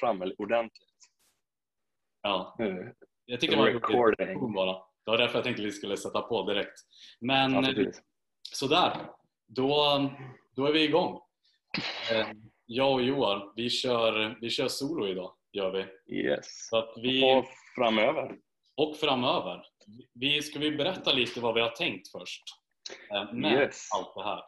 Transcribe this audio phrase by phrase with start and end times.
[0.00, 0.88] fram ordentligt.
[2.22, 2.54] Ja.
[2.58, 2.94] Nu.
[3.24, 4.52] Jag tycker en Recording.
[4.54, 4.72] bara.
[5.04, 6.78] Det var därför jag tänkte att vi skulle sätta på direkt.
[7.20, 8.02] Men Ja, precis.
[8.52, 9.06] sådär,
[9.46, 10.10] då,
[10.56, 11.20] då är vi igång.
[12.12, 12.26] Eh,
[12.66, 15.70] Jag och Johan, vi kör, vi kör solo idag, gör
[16.06, 16.14] vi.
[16.16, 16.68] Yes.
[16.68, 17.44] Så att vi, Och
[17.74, 18.36] framöver.
[18.76, 19.62] och framöver.
[20.14, 22.42] Vi, ska vi berätta lite vad vi har tänkt först?
[23.14, 23.88] eh, Med Yes.
[23.94, 24.42] allt det här.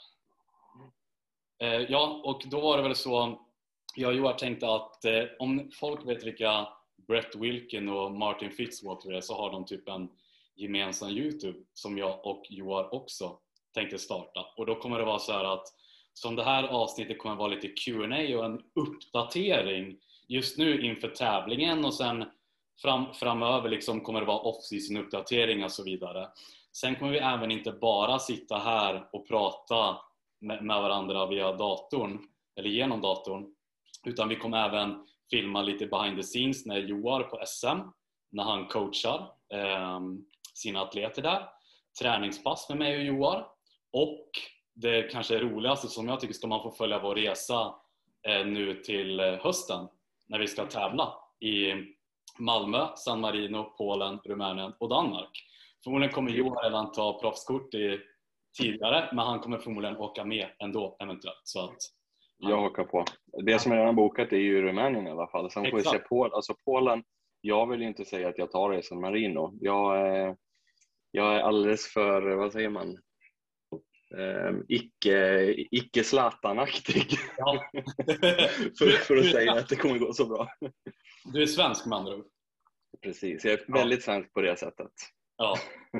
[1.62, 3.41] Eh, Ja, och då var det väl så,
[3.96, 6.69] jag och Joar tänkte att eh, om folk vet vilka
[7.06, 10.09] Brett Wilkin och Martin Fitzwater är så har de typ en
[10.56, 13.38] gemensam Youtube som jag och Joar också
[13.74, 14.46] tänkte starta.
[14.56, 15.66] Och då kommer det vara så här att
[16.15, 19.98] som det här avsnittet kommer vara lite Q&A och en uppdatering
[20.29, 22.24] just nu inför tävlingen och sen
[22.82, 26.29] fram, framöver liksom kommer det vara off-season uppdatering och så vidare.
[26.73, 29.98] Sen kommer vi även inte bara sitta här och prata
[30.40, 32.18] med, med varandra via datorn
[32.56, 33.54] eller genom datorn
[34.06, 37.78] utan vi kommer även filma lite behind the scenes när Joar på SM
[38.32, 40.00] när han coachar eh,
[40.54, 41.48] sina atleter där
[42.00, 43.46] träningspass med mig och Joar
[43.92, 44.28] och
[44.74, 47.74] det kanske roligaste som jag tycker ska man få följa vår resa
[48.28, 49.88] eh, nu till eh, hösten
[50.26, 51.73] när vi ska tävla i
[52.38, 55.30] Malmö, San Marino, Polen, Rumänien och Danmark.
[55.84, 58.00] Förmodligen kommer Johan redan ta proffskort i,
[58.58, 61.40] tidigare men han kommer förmodligen åka med ändå eventuellt.
[61.45, 61.76] Så att,
[62.51, 63.04] jag hakar på.
[63.45, 65.50] Det som är redan bokat är ju Rumänien i alla fall.
[65.50, 65.98] Sen får vi se.
[65.98, 66.32] Polen.
[66.34, 67.03] Alltså Polen,
[67.41, 69.59] jag vill ju inte säga att jag tar det som Marino.
[69.60, 70.37] Jag är,
[71.10, 72.98] jag är alldeles för, vad säger man,
[74.19, 77.62] Ehm, icke, icke Zlatan-aktig Ja.
[78.78, 80.48] för, för att säga att det kommer gå så bra.
[81.25, 82.26] Du är svensk med andra ord?
[83.03, 83.75] Precis, jag är Ja.
[83.75, 84.91] väldigt svensk på det sättet.
[85.37, 85.56] Ja.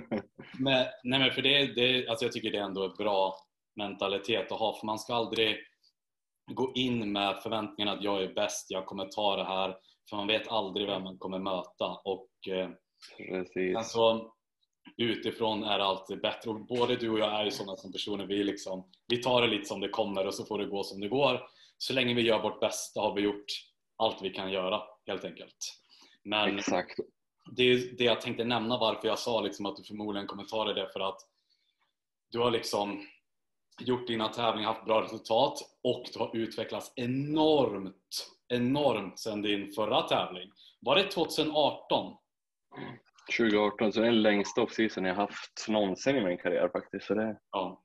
[0.59, 3.35] Men, nej men för det, det, alltså jag tycker det är ändå en bra
[3.77, 5.57] mentalitet att ha för man ska aldrig
[6.47, 9.77] gå in med förväntningen att jag är bäst, jag kommer ta det här
[10.11, 12.71] för man vet aldrig vem man kommer möta och eh,
[13.29, 13.77] Precis.
[13.77, 14.33] alltså,
[14.97, 18.27] utifrån är det alltid bättre och både du och jag är ju sådana som personer
[18.27, 21.01] vi liksom vi tar det lite som det kommer och så får det gå som
[21.01, 21.41] det går
[21.79, 23.45] så länge vi gör vårt bästa har vi gjort
[23.97, 25.57] allt vi kan göra helt enkelt
[26.25, 27.01] men Exakt.
[27.57, 30.65] det är det jag tänkte nämna varför jag sa liksom att du förmodligen kommer ta
[30.65, 31.19] det där för att
[32.31, 33.07] du har liksom
[33.81, 40.03] gjort dina tävlingar, haft bra resultat och du har utvecklats enormt, enormt sedan din förra
[40.03, 40.51] tävling.
[40.81, 42.17] Var det 2018?
[43.39, 47.07] 2018, så det är den längsta off-season jag haft någonsin i min karriär faktiskt.
[47.07, 47.83] Så det, Ja.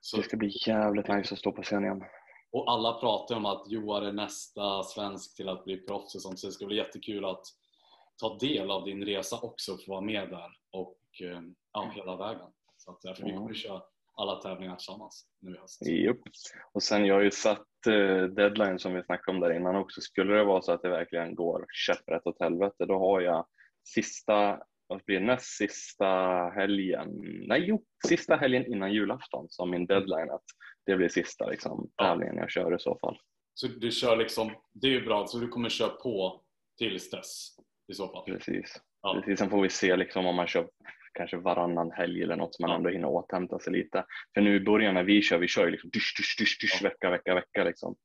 [0.00, 2.04] Så, det ska bli jävligt nice att stå på scen igen.
[2.52, 6.38] och alla pratar om att Joar är nästa svensk till att bli proffs och sånt,
[6.38, 7.42] så det ska bli jättekul att
[8.20, 11.40] ta del av din resa också få vara med där och eh,
[11.72, 12.48] ja, hela vägen.
[12.76, 13.36] Så att, för vi Mm.
[13.42, 13.82] kommer köra
[14.18, 15.86] alla tävlingar tillsammans nu i höst.
[15.86, 16.16] Japp.
[16.72, 20.00] Och sen jag har ju satt eh, deadline som vi snackade om där innan också.
[20.00, 23.46] Skulle det vara så att det verkligen går käpprätt åt helvete, då har jag
[23.88, 26.06] sista, vad blir näst sista
[26.54, 27.08] helgen,
[27.48, 30.30] nej jo, sista helgen innan julafton som min deadline.
[30.30, 30.44] Att
[30.86, 33.18] det blir sista liksom, tävlingen jag kör i så fall.
[33.54, 36.42] Så du kör liksom, det är ju bra, så du kommer köra på
[36.78, 37.56] tills dess
[37.92, 38.24] i så fall?
[38.24, 38.82] Precis.
[39.02, 39.14] Ja.
[39.14, 39.38] Precis.
[39.38, 40.68] Sen får vi se liksom om man kör
[41.18, 42.76] kanske varannan helg eller något så man Ja.
[42.76, 44.04] ändå hinner återhämta sig lite.
[44.34, 46.78] För nu i början när vi kör, vi kör ju liksom dysch, dysch, dysch, dysch,
[46.82, 46.88] Ja.
[46.88, 47.96] vecka, vecka, vecka liksom.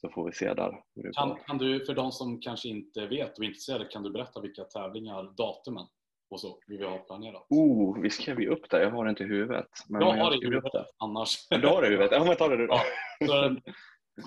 [0.00, 3.38] Så får vi se där det Kan, kan du, för de som kanske inte vet
[3.38, 5.86] och är intresserade, kan du berätta vilka tävlingar, datumen
[6.30, 7.46] och så vi ha planerat?
[7.50, 8.82] Oh, vi skrev ju upp det.
[8.82, 9.68] Jag har det inte i huvudet.
[9.88, 11.48] Men jag har det i huvudet annars.
[11.50, 12.12] Du har det i huvudet?
[12.12, 12.74] Ja, men ta det du då.
[13.18, 13.26] Ja.
[13.26, 13.56] Så,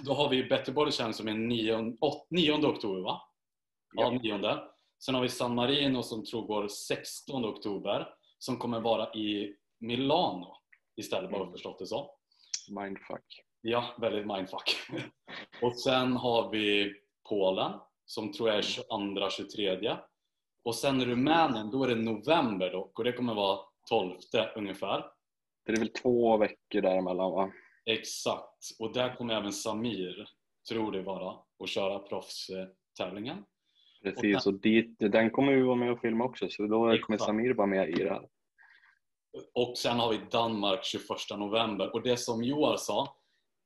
[0.05, 1.93] då har vi Better Body Challenge som är 9,
[2.29, 3.21] 9 oktober va?
[3.93, 4.37] Ja, 9.
[4.99, 8.07] Sen har vi San Marino som tror går 16 oktober
[8.39, 10.55] som kommer vara i Milano
[10.95, 11.51] istället, bara Mm.
[11.51, 12.11] förstått det så.
[12.69, 13.41] Mindfuck.
[13.61, 14.75] Ja, väldigt mindfuck.
[15.61, 16.93] och sen har vi
[17.29, 17.71] Polen
[18.05, 19.97] som tror jag är 22-23.
[20.63, 24.17] Och sen Rumänien, då är det november dock och det kommer vara 12
[24.55, 25.05] ungefär.
[25.65, 27.51] Det är väl två veckor däremellan va?
[27.85, 28.59] Exakt.
[28.79, 30.27] Och där kommer även Samir,
[30.69, 33.45] tror det vara, att köra proffstävlingen.
[34.11, 37.23] Precis, och dit, den kommer vi vara med och filma också så då kommer Exakt.
[37.23, 38.27] Samir vara med i det här.
[39.53, 41.05] Och sen har vi Danmark 21
[41.37, 41.93] november.
[41.93, 43.15] Och det som Joar sa,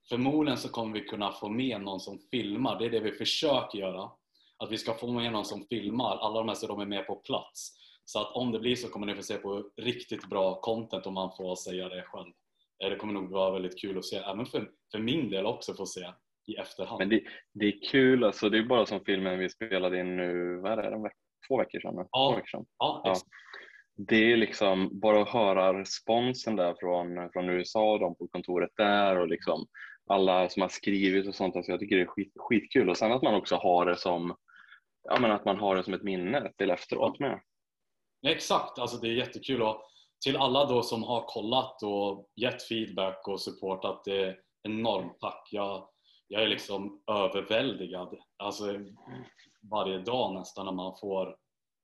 [0.09, 2.79] förmodligen så kommer vi kunna få med någon som filmar.
[2.79, 4.11] Det är det vi försöker göra.
[4.57, 6.17] Att vi ska få med någon som filmar.
[6.17, 7.75] Alla de här så de är med på plats.
[8.05, 11.13] Så att om det blir så kommer ni få se på riktigt bra content om
[11.13, 12.31] man får säga det själv.
[12.83, 15.73] Eh, Det kommer nog vara väldigt kul att se, även för, för min del också
[15.73, 16.07] få se
[16.49, 16.99] i efterhand.
[16.99, 17.23] Men det,
[17.53, 20.91] det är kul, alltså det är bara som filmen vi spelade in nu, vad är
[20.91, 21.11] det,
[21.47, 22.07] två veckor sedan?
[22.11, 22.29] Ja.
[22.31, 22.65] Två veckor sedan.
[22.77, 23.15] ja, Ja.
[24.01, 28.69] Det är liksom bara att höra responsen där från, från USA och de på kontoret
[28.77, 29.67] där och liksom
[30.09, 31.55] alla som har skrivit och sånt.
[31.55, 34.35] Alltså jag tycker det är skit, skitkul och sen att man också har det som
[35.03, 37.41] ja, men att man har det som ett minne till efteråt med.
[38.21, 39.81] Ja, exakt, alltså det är jättekul och
[40.23, 45.47] till alla då som har kollat och gett feedback och supportat, det är enormt tack.
[45.51, 45.89] Jag,
[46.29, 48.79] jag är liksom överväldigad alltså,
[49.71, 51.35] varje dag nästan när man får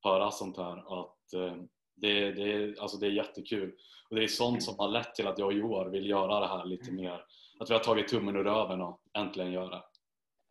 [0.03, 1.01] höra sånt här.
[1.01, 1.55] Att, eh,
[1.95, 3.73] det, det, alltså det är jättekul
[4.09, 6.47] och det är sånt som har lett till att jag och Joar vill göra det
[6.47, 7.25] här lite mer.
[7.59, 9.83] Att vi har tagit tummen ur röven och äntligen göra det.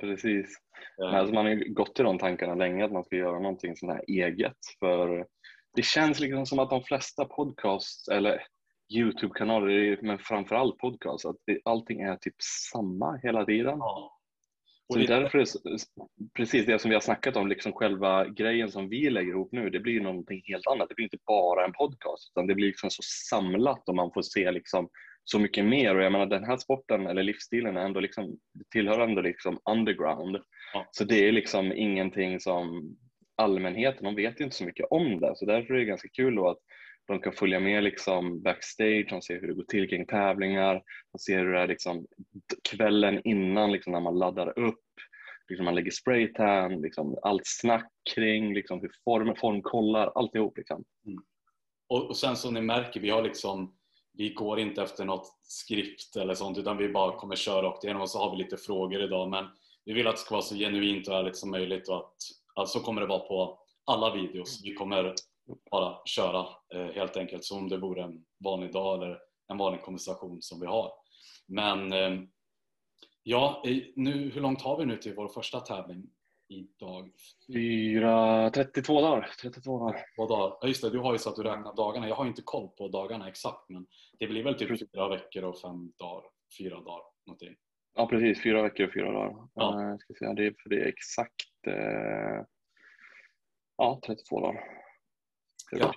[0.00, 0.58] Precis.
[1.02, 1.14] Eh.
[1.14, 3.92] Alltså man har ju gått till de tankarna länge att man ska göra någonting sånt
[3.92, 4.58] här eget.
[4.78, 5.26] För
[5.74, 8.46] det känns liksom som att de flesta podcasts eller
[8.92, 12.34] Youtube-kanaler, men framförallt podcasts, att det, allting är typ
[12.72, 13.78] samma hela tiden.
[13.78, 14.10] Ja.
[14.88, 15.46] Och det är därför det,
[16.36, 19.70] precis det som vi har snackat om, liksom själva grejen som vi lägger ihop nu,
[19.70, 20.88] det blir ju någonting helt annat.
[20.88, 24.22] Det blir inte bara en podcast, utan det blir liksom så samlat och man får
[24.22, 24.88] se liksom
[25.24, 25.96] så mycket mer.
[25.96, 28.38] Och jag menar den här sporten eller livsstilen är ändå liksom,
[28.70, 30.36] tillhör ändå liksom underground.
[30.74, 30.86] Ja.
[30.90, 32.96] Så det är liksom ingenting som
[33.36, 35.36] allmänheten, de vet ju inte så mycket om det.
[35.36, 36.58] Så därför är det ganska kul att
[37.06, 41.18] de kan följa med liksom backstage, de ser hur det går till kring tävlingar, de
[41.18, 42.06] ser hur det är liksom
[42.70, 44.84] kvällen innan liksom när man laddar upp,
[45.48, 50.56] liksom man lägger spraytan, liksom allt snack kring liksom hur form, formkollar, alltihop.
[50.56, 50.84] Liksom.
[51.06, 51.18] Mm.
[51.88, 53.74] Och, och sen som ni märker, vi har liksom
[54.16, 58.02] vi går inte efter något skript eller sånt utan vi bara kommer köra rakt igenom
[58.02, 59.46] och så har vi lite frågor idag men
[59.84, 62.16] vi vill att det ska vara så genuint och ärligt som möjligt och att
[62.54, 64.60] alltså kommer det vara på alla videos.
[64.64, 65.14] Vi kommer
[65.70, 69.18] bara köra eh, helt enkelt som om det vore en vanlig dag eller
[69.48, 70.92] en vanlig konversation som vi har.
[71.46, 72.20] Men eh,
[73.22, 73.62] ja,
[73.96, 76.10] nu, hur långt har vi nu till vår första tävling
[76.48, 77.10] idag?
[77.54, 79.30] Fyra, 32 dagar.
[79.42, 80.06] 32 dagar.
[80.16, 80.58] dagar.
[80.60, 82.08] Ja, just det, du har ju så att du räknar dagarna.
[82.08, 83.86] Jag har inte koll på dagarna exakt men
[84.18, 86.24] det blir väl typ fyra veckor och fem dagar,
[86.58, 87.54] fyra dagar någonting.
[87.96, 89.48] Ja precis, fyra veckor och fyra dagar.
[89.54, 89.82] Ja.
[89.82, 92.44] Jag ska säga det, för det är exakt eh,
[93.76, 94.83] ja, 32 dagar.
[95.70, 95.92] Ja.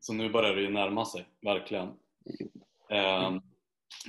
[0.00, 1.88] Så nu börjar det ju närma sig, verkligen.
[2.90, 3.40] Mm.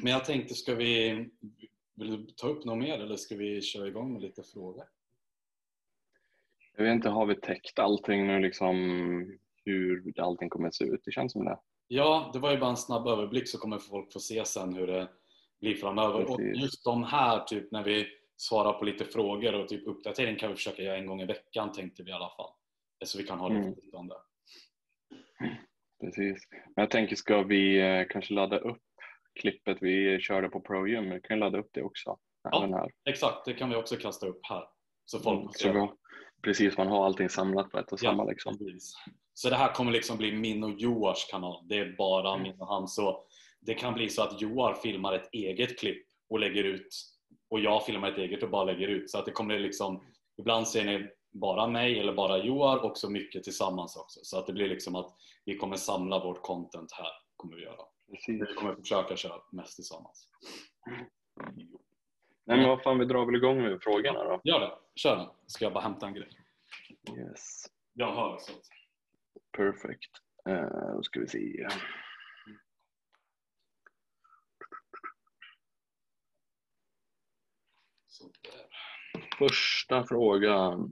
[0.01, 1.09] men jag tänkte, ska vi,
[1.95, 4.83] vill du ta upp något mer eller ska vi köra igång med lite frågor?
[6.75, 8.75] Jag vet inte, har vi täckt allting nu liksom
[9.65, 11.01] hur allting kommer att se ut?
[11.05, 11.59] Det känns som det.
[11.87, 14.87] Ja, det var ju bara en snabb överblick så kommer folk få se sen hur
[14.87, 15.09] det
[15.59, 16.19] blir framöver.
[16.19, 16.37] Precis.
[16.37, 18.07] Och just de här, typ när vi
[18.37, 21.71] svarar på lite frågor och typ uppdatering kan vi försöka göra en gång i veckan
[21.71, 22.51] tänkte vi i alla fall.
[23.05, 24.07] Så vi kan ha lite mm.
[24.07, 24.17] där.
[26.01, 26.47] Precis.
[26.51, 28.81] Men jag tänker, ska vi eh, kanske ladda upp
[29.39, 31.09] klippet vi körde på ProGym?
[31.09, 32.17] Vi kan ladda upp det också.
[32.43, 32.91] Ja, här.
[33.09, 33.45] exakt.
[33.45, 34.63] Det kan vi också kasta upp här.
[35.05, 35.97] Så folk mm, så
[36.41, 38.23] Precis, man har allting samlat på ett och samma.
[38.23, 38.57] Ja, liksom.
[39.33, 41.67] Så det här kommer liksom bli min och Joars kanal.
[41.67, 42.43] Det är bara mm.
[42.43, 42.87] min och han.
[42.87, 43.25] Så
[43.59, 46.87] det kan bli så att Joar filmar ett eget klipp och lägger ut
[47.49, 49.11] och jag filmar ett eget och bara lägger ut.
[49.11, 50.03] Så att det kommer liksom,
[50.37, 54.19] ibland ser ni bara mig eller bara Joar och så mycket tillsammans också.
[54.23, 55.15] Så att det blir liksom att
[55.45, 57.11] vi kommer samla vårt content här.
[57.35, 57.85] kommer Vi göra.
[58.11, 58.41] Precis.
[58.49, 60.29] Vi kommer försöka köra mest tillsammans.
[62.45, 64.41] Nej men vad fan, vi drar väl igång med frågorna då?
[64.43, 65.27] Gör det, kör den.
[65.45, 66.29] Ska jag bara hämta en grej?
[67.17, 67.65] Yes.
[67.93, 68.53] Jag hör så.
[69.57, 70.11] Perfect.
[70.49, 71.67] Uh, då ska vi se.
[79.37, 80.91] Första frågan.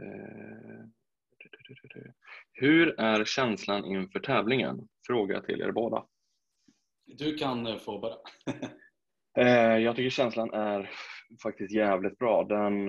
[0.00, 0.84] Eh,
[2.52, 4.88] hur är känslan inför tävlingen?
[5.06, 6.04] Fråga till er båda.
[7.06, 8.16] Du kan eh, få börja.
[9.38, 10.90] Eh, jag tycker känslan är
[11.42, 12.44] faktiskt jävligt bra.
[12.44, 12.88] Den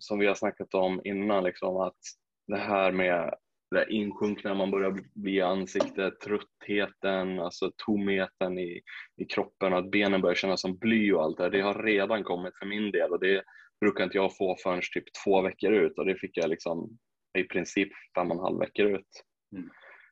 [0.00, 1.98] som vi har snackat om innan, liksom, att
[2.46, 3.34] det här med
[3.72, 8.80] det insjunkna, man börjar bli i ansiktet, tröttheten, alltså tomheten i,
[9.16, 12.58] i kroppen, att benen börjar kännas som bly och allt det Det har redan kommit
[12.58, 13.42] för min del och det
[13.82, 16.98] brukar inte jag få förrän typ två veckor ut och det fick jag liksom
[17.38, 19.24] i princip fem och en halv veckor ut.
[19.56, 19.70] Mm.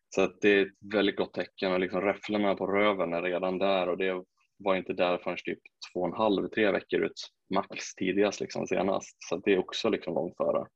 [0.09, 3.59] Så att det är ett väldigt gott tecken och liksom räfflorna på röven är redan
[3.59, 4.25] där och det
[4.59, 5.59] var inte där förrän typ
[5.93, 7.21] två och en halv, tre veckor ut
[7.55, 9.17] max tidigast liksom senast.
[9.29, 10.67] Så det är också liksom långt före.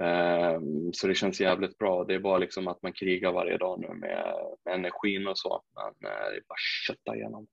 [0.00, 2.04] Ehm, så det känns jävligt bra.
[2.04, 5.62] Det är bara liksom att man krigar varje dag nu med, med energin och så.
[5.74, 7.46] Men eh, det är bara att kötta igenom.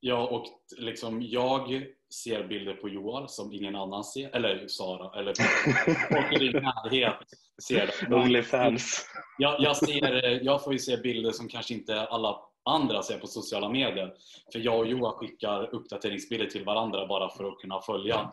[0.00, 0.46] Ja, och
[0.78, 1.86] liksom jag
[2.24, 5.34] ser bilder på Johan som ingen annan ser, eller Sara, eller
[6.14, 7.16] folk i din närhet
[7.62, 8.14] ser det.
[8.16, 9.06] Onlyfans.
[9.38, 13.26] Jag, jag, ser, jag får ju se bilder som kanske inte alla andra ser på
[13.26, 14.14] sociala medier.
[14.52, 18.32] För jag och Johan skickar uppdateringsbilder till varandra bara för att kunna följa.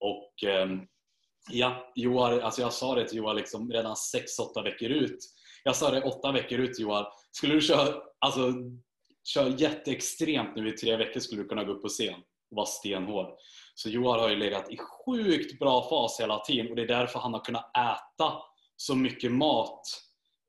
[0.00, 0.32] Och
[0.62, 0.86] um,
[1.50, 3.94] Ja, Joar, alltså jag sa det till Joar liksom redan
[4.54, 5.18] 6-8 veckor ut.
[5.64, 7.08] Jag sa det 8 veckor ut Joar.
[7.30, 8.52] Skulle du köra, alltså
[9.26, 12.66] kör jätteextremt nu i tre veckor skulle du kunna gå upp på scen och vara
[12.66, 13.26] stenhård.
[13.74, 17.18] Så Joar har ju legat i sjukt bra fas hela tiden och det är därför
[17.18, 18.32] han har kunnat äta
[18.76, 19.82] så mycket mat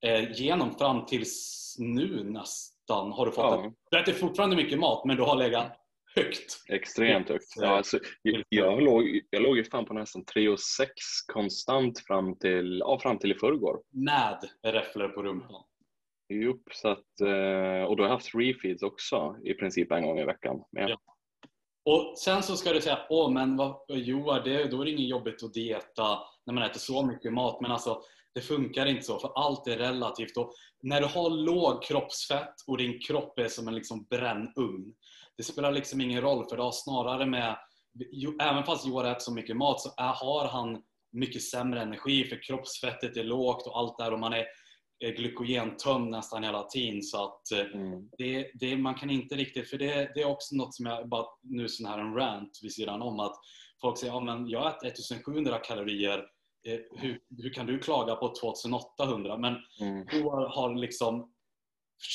[0.06, 3.74] eh, genom fram tills nu nästan har du fått Ja.
[3.92, 5.72] Du äter fortfarande mycket mat men du har legat
[6.16, 6.64] högt.
[6.70, 7.54] Extremt högt.
[7.56, 10.88] Ja, alltså, jag, jag, låg, jag låg ju fan på nästan 3,6
[11.28, 13.80] konstant fram till, ja, fram till i förrgår.
[13.92, 15.64] Med räfflor på rumpan.
[16.30, 20.20] Jo, så att, eh, och då har jag haft refeeds också i princip en gång
[20.20, 20.64] i veckan.
[20.72, 20.98] Men, Ja.
[21.90, 25.10] Och sen så ska du säga, åh men vad, Joar, det, då är det inget
[25.10, 27.62] jobbigt att dieta när man äter så mycket mat.
[27.62, 28.02] Men alltså,
[28.34, 30.38] det funkar inte så, för allt är relativt.
[30.38, 34.94] Och när du har låg kroppsfett och din kropp är som en liksom brännugn,
[35.38, 37.58] det spelar liksom ingen roll, för det har snarare med,
[38.12, 40.82] jo, även fast Joar äter så mycket mat så är, har han
[41.12, 44.46] mycket sämre energi, för kroppsfettet är lågt och allt där och man är
[45.00, 47.02] glykogentömd nästan hela tiden.
[47.02, 50.56] Så att eh, mm, det, det, man kan inte riktigt, för det, det är också
[50.56, 53.36] något som jag, bara nu sån här en rant vid sidan om att
[53.82, 56.18] folk säger, ja men jag äter 1700 kalorier,
[56.68, 59.38] eh, hur, hur kan du klaga på 2800?
[59.38, 61.32] Men mm, har liksom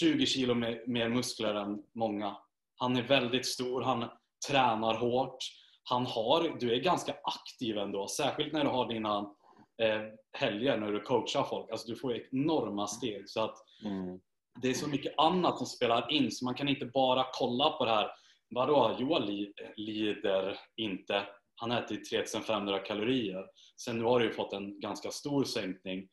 [0.01, 2.37] 20 kilo mer, mer muskler än många.
[2.77, 4.05] Han är väldigt stor, han
[4.51, 5.39] tränar hårt.
[5.85, 9.35] Han har, du är ganska aktiv ändå, särskilt när du har dina
[9.83, 11.71] eh, helger när du coachar folk.
[11.71, 13.29] Alltså du får enorma steg.
[13.29, 14.21] Så att mm.
[14.62, 17.85] det är så mycket annat som spelar in så man kan inte bara kolla på
[17.85, 18.11] det här.
[18.55, 21.27] Vadå, Johan li- lider inte.
[21.55, 23.47] Han äter 3500 kalorier.
[23.85, 26.09] Sen nu har du ju fått en ganska stor sänkning.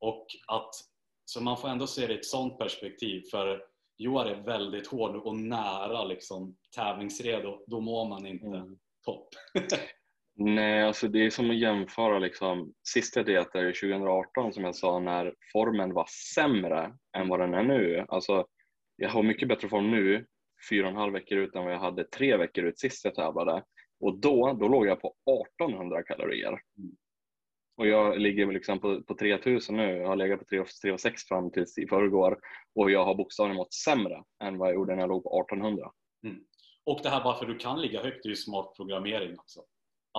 [0.00, 0.70] Och att,
[1.24, 3.22] så man får ändå se det i ett sånt perspektiv.
[3.30, 3.62] För
[3.96, 7.64] Johan är väldigt hård och nära liksom, tävlingsredo.
[7.66, 8.78] Då mår man inte Mm.
[9.04, 9.28] topp.
[10.40, 15.34] Nej, alltså det är som att jämföra liksom, sista dieten 2018 som jag sa när
[15.52, 18.06] formen var sämre än vad den är nu.
[18.08, 18.46] Alltså,
[18.96, 20.26] jag har mycket bättre form nu,
[20.70, 23.14] fyra och en halv veckor ut än vad jag hade tre veckor ut sist jag
[23.14, 23.62] tävlade.
[24.00, 25.14] Och då, då låg jag på
[25.60, 26.60] 1800 kalorier.
[27.76, 30.44] Och jag ligger liksom på, på 3000 nu, jag har legat på
[30.82, 32.38] 3 6 fram tills i förrgår
[32.74, 35.90] och jag har bokstavligen mått sämre än vad jag gjorde när jag låg på 1800.
[36.26, 36.40] Mm.
[36.84, 39.60] Och det här varför du kan ligga högt är ju smart programmering också.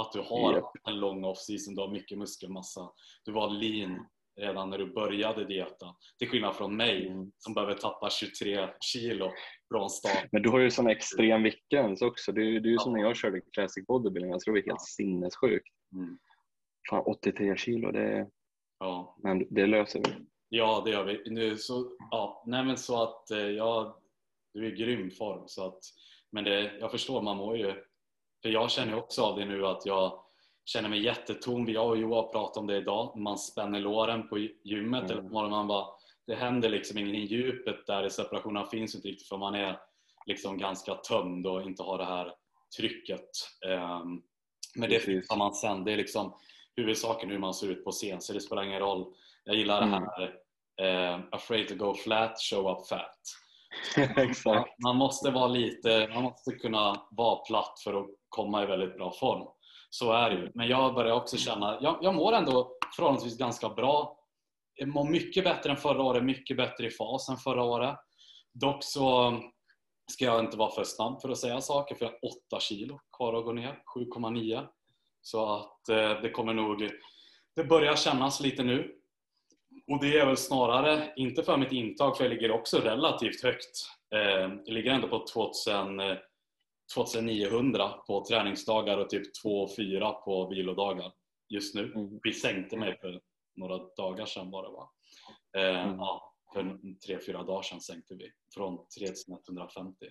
[0.02, 0.72] Att du har Japp.
[0.88, 2.90] en lång off-season, du har mycket muskelmassa.
[3.26, 4.06] Du var lean
[4.40, 5.96] redan när du började dieta.
[6.20, 7.32] Till skillnad från mig Mm.
[7.38, 9.32] som behöver tappa 23 kilo
[9.74, 10.26] från start.
[10.32, 12.32] Men du har ju sån extrem viktgräns också.
[12.32, 14.58] Det är ju det är ju som när jag körde classic bodybuilding, alltså det var
[14.58, 14.78] helt Ja.
[14.80, 15.68] sinnessjukt.
[15.94, 16.18] Mm.
[16.90, 18.28] Fan, 83 kilo, det är,
[18.80, 19.18] Ja.
[19.24, 20.26] men det löser vi.
[20.50, 21.24] ja, det gör vi.
[21.32, 24.00] Nu, så, ja, nej men så att eh, ja,
[24.54, 25.44] du är i grym form.
[25.48, 25.80] Så att,
[26.32, 27.74] men det, jag förstår, man mår ju...
[28.42, 30.24] För jag känner också av det nu att jag
[30.66, 31.68] känner mig jättetom.
[31.70, 33.18] Jag och Johan pratade om det idag.
[33.18, 35.12] Man spänner låren på gymmet Mm.
[35.12, 35.58] eller på morgonen.
[35.58, 35.88] Man bara,
[36.28, 37.26] det händer liksom ingenting.
[37.26, 39.80] Djupet där i separationen finns inte riktigt för man är
[40.26, 42.34] liksom ganska tömd och inte har det här
[42.78, 43.30] trycket.
[43.68, 44.22] Ehm,
[44.76, 45.84] Men det fixar man sen.
[45.84, 46.34] Det är liksom
[46.76, 49.14] huvudsaken hur man ser ut på scen så det spelar ingen roll.
[49.44, 50.04] Jag gillar det Mm.
[50.10, 50.36] här
[50.82, 53.20] eh, afraid to go flat, show up fat.
[53.98, 54.70] Man, Exakt.
[54.84, 59.12] man måste vara lite, man måste kunna vara platt för att komma i väldigt bra
[59.12, 59.48] form.
[59.90, 60.52] Så är det ju.
[60.56, 64.18] Men jag börjar också känna, jag, jag mår ändå förhållandevis ganska bra.
[64.76, 67.96] Jag mår mycket bättre än förra året, mycket bättre i fas än förra året.
[68.54, 69.34] Dock så
[70.12, 73.00] ska jag inte vara för snabb för att säga saker för jag har 8 kilo
[73.18, 74.68] kvar att gå ner, 7,9.
[75.22, 76.90] Så att eh, det kommer nog,
[77.56, 78.99] det börjar kännas lite nu.
[79.90, 83.86] Och det är väl snarare, inte för mitt intag, för jag ligger också relativt högt.
[84.16, 84.20] Eh,
[84.66, 86.18] jag ligger ändå på 2000, eh,
[86.96, 91.12] 2900 på träningsdagar och typ 2-4 på vilodagar
[91.50, 91.94] just nu.
[91.96, 92.20] Mm.
[92.24, 93.22] Vi sänkte mig för
[93.56, 94.90] några dagar sedan var det va?
[95.58, 95.98] Eh, Mm.
[95.98, 96.64] ja, för
[97.08, 100.06] 3-4 dagar sedan sänkte vi från 3150.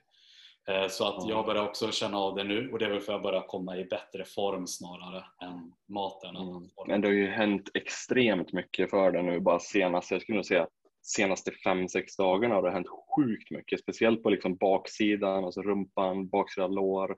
[0.69, 1.29] Eh, så att Ja.
[1.29, 3.47] jag börjar också känna av det nu och det är väl för att jag börjar
[3.47, 6.37] komma i bättre form snarare än maten.
[6.37, 6.69] Mm.
[6.87, 10.47] Men det har ju hänt extremt mycket för dig nu bara senaste, jag skulle nog
[10.47, 10.69] säga
[11.03, 13.81] senaste fem sex dagarna har det hänt sjukt mycket.
[13.81, 17.17] Speciellt på liksom baksidan, alltså rumpan, baksida lår,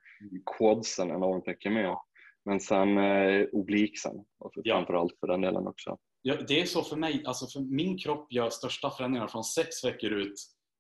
[0.59, 1.97] quadsen enormt mycket med.
[2.45, 3.47] Men sen eh,
[4.55, 4.77] för, Ja.
[4.77, 5.99] framförallt för den delen också.
[6.23, 7.23] Ja, det är så för mig.
[7.27, 10.35] Alltså för min kropp gör största förändringarna från sex veckor ut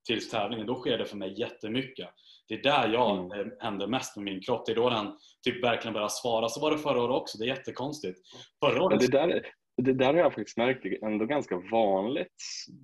[0.06, 0.66] till tävlingen.
[0.66, 2.08] Då sker det för mig jättemycket.
[2.50, 3.40] Det är där jag Mm.
[3.40, 4.66] eh, händer mest med min kropp.
[4.66, 5.07] Det är då den
[5.45, 6.49] typ verkligen börjar svara.
[6.49, 7.38] Så var det förra året också.
[7.38, 8.19] Det är jättekonstigt.
[8.64, 9.00] Förra året...
[9.00, 9.47] det där,
[9.83, 12.35] det där har jag faktiskt märkt är ändå ganska vanligt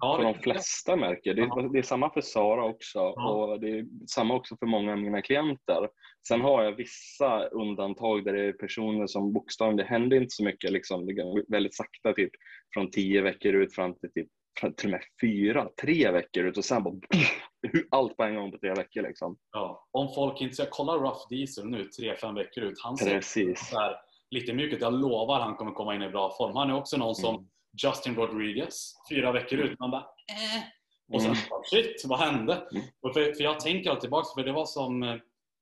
[0.00, 1.35] Ja, för det- de flesta märker.
[1.35, 1.61] Det Ja.
[1.64, 3.32] är, det är samma för Sara också Ja.
[3.32, 5.88] och det är samma också för många av mina klienter.
[6.28, 10.44] Sen har jag vissa undantag där det är personer som bokstavligen, det händer inte så
[10.44, 12.30] mycket, liksom, det går väldigt sakta, typ
[12.75, 14.28] från 10 veckor ut fram till typ
[14.60, 16.94] till och med fyra, tre veckor ut och sen bara
[17.90, 19.36] allt på en gång på tre veckor liksom.
[19.52, 19.88] Ja.
[19.90, 22.80] Om folk inte ska kolla Rough Diesel nu tre, fem veckor ut.
[22.82, 23.70] Han ser Precis.
[23.70, 23.96] där
[24.30, 26.56] lite mjukt Jag lovar han kommer komma in i bra form.
[26.56, 27.46] Han är också någon som Mm.
[27.84, 29.78] Justin Rodriguez, fyra veckor ut.
[29.78, 30.62] Man bara eh.
[31.14, 31.62] Och sen Mm.
[31.70, 32.54] shit, vad hände?
[32.72, 32.82] Mm.
[33.02, 35.16] Och för, för jag tänker alltid tillbaka, för det var som, eh,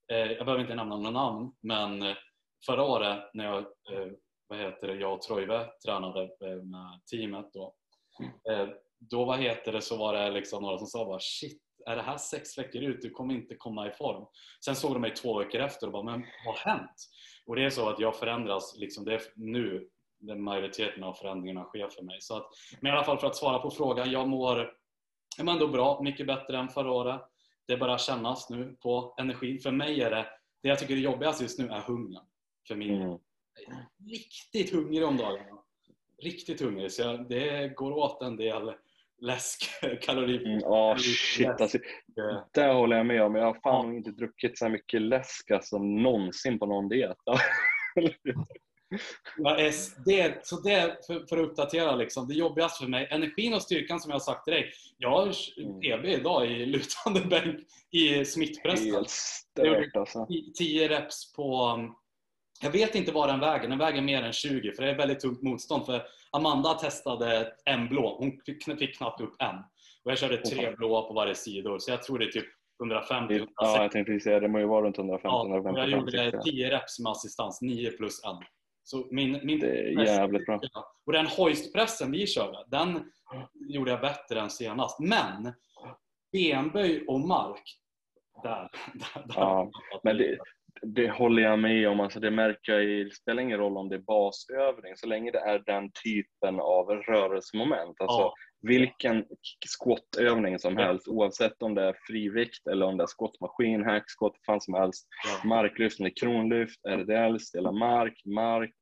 [0.08, 2.16] jag behöver inte nämna några namn, men eh,
[2.66, 4.12] förra året när jag, eh,
[4.48, 7.74] vad heter det, jag och Troive tränade eh, med teamet då.
[8.50, 8.68] Eh,
[8.98, 12.02] då vad heter det, så var det liksom några som sa bara shit, är det
[12.02, 13.02] här sex veckor ut?
[13.02, 14.26] Du kommer inte komma i form.
[14.64, 16.94] Sen såg de mig två veckor efter och bara, men vad har hänt?
[17.46, 19.88] Och det är så att jag förändras, liksom, det är nu
[20.20, 22.20] den majoriteten av förändringarna sker för mig.
[22.20, 22.46] Så att,
[22.80, 24.72] men i alla fall för att svara på frågan, jag mår,
[25.36, 27.20] jag mår ändå bra, mycket bättre än förra året.
[27.66, 29.58] Det börjar kännas nu på energin.
[29.60, 30.26] För mig är det,
[30.62, 32.24] det jag tycker är jobbigast just nu är hungern.
[32.68, 33.18] För min Mm.
[34.10, 35.63] riktigt hungrig om dagarna.
[36.22, 38.72] Riktigt hungrig, så jag, det går åt en del
[39.20, 40.46] läsk, kalorier.
[40.46, 41.78] Mm, Ja, shit alltså.
[42.54, 43.34] Det håller jag med om.
[43.34, 47.16] Jag har fan nog inte druckit så mycket läsk alltså, någonsin på någon diet.
[49.36, 49.56] Ja,
[50.06, 54.00] det, så det, för, för att uppdatera, liksom, det jobbigaste för mig, energin och styrkan
[54.00, 54.72] som jag har sagt till dig.
[54.98, 55.24] Jag har
[55.58, 55.80] Mm.
[55.80, 58.94] PB idag i lutande bänk i smittpressen.
[58.94, 60.26] Helt stört alltså.
[60.58, 61.78] 10 reps på...
[62.62, 63.68] Jag vet inte vad den väger.
[63.68, 65.86] Den väger mer än 20 för det är väldigt tungt motstånd.
[65.86, 68.16] För Amanda testade en blå.
[68.18, 69.56] Hon fick, fick knappt upp en.
[70.04, 71.78] Och jag körde tre blåa på varje sidor.
[71.78, 72.46] Så jag tror det är typ
[72.82, 74.48] 150 Det- Ja, jag tänkte precis säga det.
[74.48, 76.42] må ju vara runt 150 Ja, och jag 155 gjorde tycker jag.
[76.44, 78.30] 10 reps med assistans, 9 plus 1.
[78.86, 80.60] Så min, min Det är jävligt bra.
[81.06, 83.12] och den hoistpressen vi körde, den
[83.68, 85.00] gjorde jag bättre än senast.
[85.00, 85.52] Men
[86.32, 87.62] benböj och mark,
[88.42, 88.70] där.
[88.94, 89.70] där, där Ja,
[90.02, 90.38] Men det,
[90.82, 92.00] det håller jag med om.
[92.00, 95.30] Alltså det märker jag i, det spelar ingen roll om det är basövning, så länge
[95.30, 98.00] det är den typen av rörelsemoment.
[98.00, 98.34] Alltså Ja.
[98.60, 99.24] vilken
[99.78, 100.84] squatövning som Ja.
[100.84, 104.60] helst, oavsett om det är frivikt eller om det är squatmaskin, hack squat, vad fan
[104.60, 105.06] som helst.
[105.42, 105.48] Ja.
[105.48, 108.76] Marklyft, om det är kronlyft, RDL, stela mark, mark.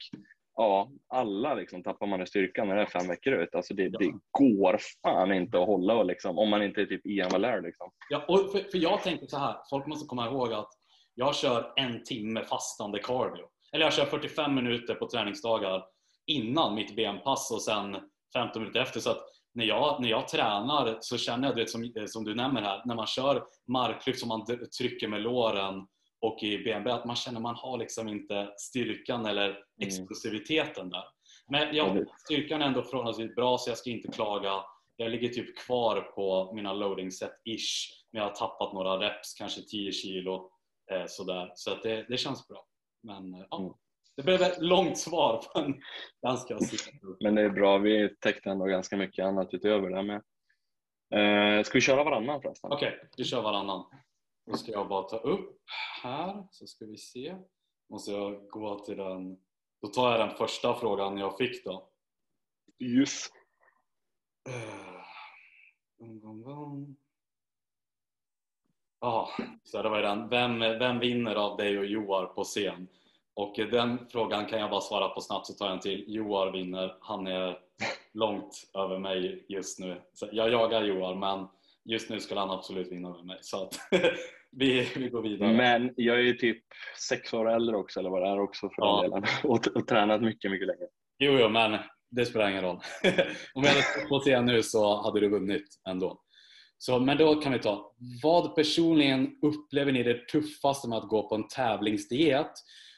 [0.56, 3.54] Ja, alla liksom tappar man i styrka när det är fem veckor ut.
[3.54, 7.06] Alltså det, det går fan inte att hålla och liksom, om man inte är typ
[7.06, 7.90] Ian Valère liksom.
[8.10, 10.68] Ja, och för, för jag tänker så här, folk måste komma ihåg att
[11.14, 13.44] jag kör en timme fastande cardio.
[13.72, 15.84] Eller jag kör 45 minuter på träningsdagar
[16.26, 17.96] innan mitt benpass och sen
[18.34, 19.00] 15 minuter efter.
[19.00, 22.34] Så att när jag, när jag tränar så känner jag, du vet, som, som du
[22.34, 24.46] nämner här, när man kör marklyft som man
[24.78, 25.86] trycker med låren
[26.20, 31.04] och i benböj, att man känner man har liksom inte styrkan eller explosiviteten där.
[31.48, 32.04] Men jag, Mm.
[32.24, 34.64] styrkan är ändå förhållandevis bra så jag ska inte klaga.
[34.96, 38.02] Jag ligger typ kvar på mina loading set ish.
[38.12, 40.50] Men jag har tappat några reps, kanske 10 kilo.
[40.92, 41.52] Eh, sådär.
[41.54, 42.66] Så att det, det känns bra.
[43.02, 43.72] Men eh, ja, Mm.
[44.16, 45.80] det blev ett långt svar på en
[46.26, 46.58] ganska.
[47.20, 50.22] Men det är bra, vi täckte ändå ganska mycket annat utöver det med.
[51.58, 52.72] Eh, ska vi köra varannan förresten?
[52.72, 53.84] Okej, vi kör varannan.
[54.46, 55.58] Då ska jag bara ta upp
[56.02, 57.36] här, så ska vi se.
[57.90, 59.36] Måste jag gå till den.
[59.82, 61.88] Då tar jag den första frågan jag fick då.
[62.84, 63.26] Yes.
[64.48, 65.02] Eh.
[69.02, 69.28] Ja,
[69.64, 70.28] så det var ju den.
[70.28, 72.88] Vem, vem vinner av dig och Joar på scen?
[73.34, 76.04] Och den frågan kan jag bara svara på snabbt så tar jag en till.
[76.08, 76.96] Joar vinner.
[77.00, 77.58] Han är
[78.14, 80.00] långt över mig just nu.
[80.14, 81.46] Så jag jagar Joar men
[81.84, 83.38] just nu skulle han absolut vinna över mig.
[83.40, 83.74] Så att
[84.50, 85.52] vi, vi går vidare.
[85.52, 86.64] Men jag är ju typ
[87.08, 89.00] sex år äldre också, eller vad det är också för Ja.
[89.02, 89.24] delen.
[89.44, 90.86] Och, och tränat mycket, mycket längre.
[91.18, 91.78] Jo, jo, men
[92.10, 92.76] det spelar ingen roll.
[93.54, 96.20] Om jag hade stått på scen nu så hade du vunnit ändå.
[96.84, 101.28] Så, men då kan vi ta, vad personligen upplever ni det tuffaste med att gå
[101.28, 102.50] på en tävlingsdiet?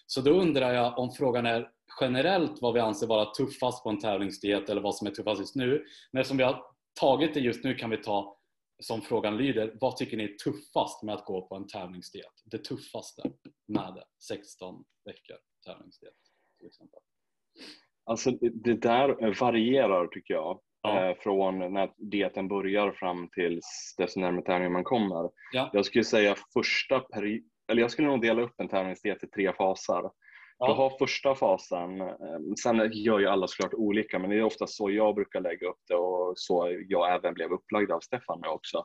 [0.06, 1.70] Så då undrar jag om frågan är
[2.00, 5.54] generellt vad vi anser vara tuffast på en tävlingsdiet eller vad som är tuffast just
[5.54, 5.84] nu.
[6.12, 6.62] Men eftersom vi har
[7.00, 8.38] tagit det just nu kan vi ta
[8.82, 12.32] som frågan lyder, vad tycker ni är tuffast med att gå på en tävlingsdiet?
[12.44, 13.22] Det tuffaste
[13.68, 16.14] med det, 16 veckor tävlingsdiet
[16.58, 17.00] till exempel.
[18.04, 20.60] Alltså det där varierar tycker jag.
[20.84, 21.08] Ja.
[21.10, 23.60] Eh, från när dieten börjar fram till
[23.98, 25.30] desto närmare tävlingen man kommer.
[25.52, 25.70] Ja.
[25.72, 29.52] Jag skulle säga första peri- eller jag skulle nog dela upp en tävlingsdiet i tre
[29.52, 30.10] faser.
[30.58, 30.66] Ja.
[30.66, 32.16] Du har första fasen, eh,
[32.62, 35.80] sen gör ju alla såklart olika, men det är ofta så jag brukar lägga upp
[35.88, 38.84] det och så jag även blev upplagd av Stefan med också.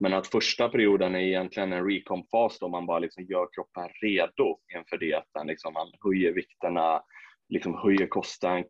[0.00, 4.58] Men att första perioden är egentligen en recomp-fas då man bara liksom gör kroppen redo
[4.76, 5.46] inför dieten.
[5.46, 7.02] Liksom man höjer vikterna,
[7.48, 8.64] liksom höjer kosten,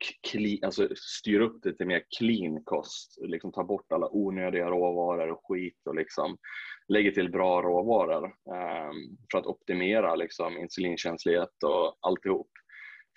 [0.62, 5.46] alltså styr upp det till mer clean kost, liksom tar bort alla onödiga råvaror och
[5.46, 6.36] skit och liksom
[6.88, 12.50] lägger till bra råvaror um, för att optimera liksom insulinkänslighet och alltihop.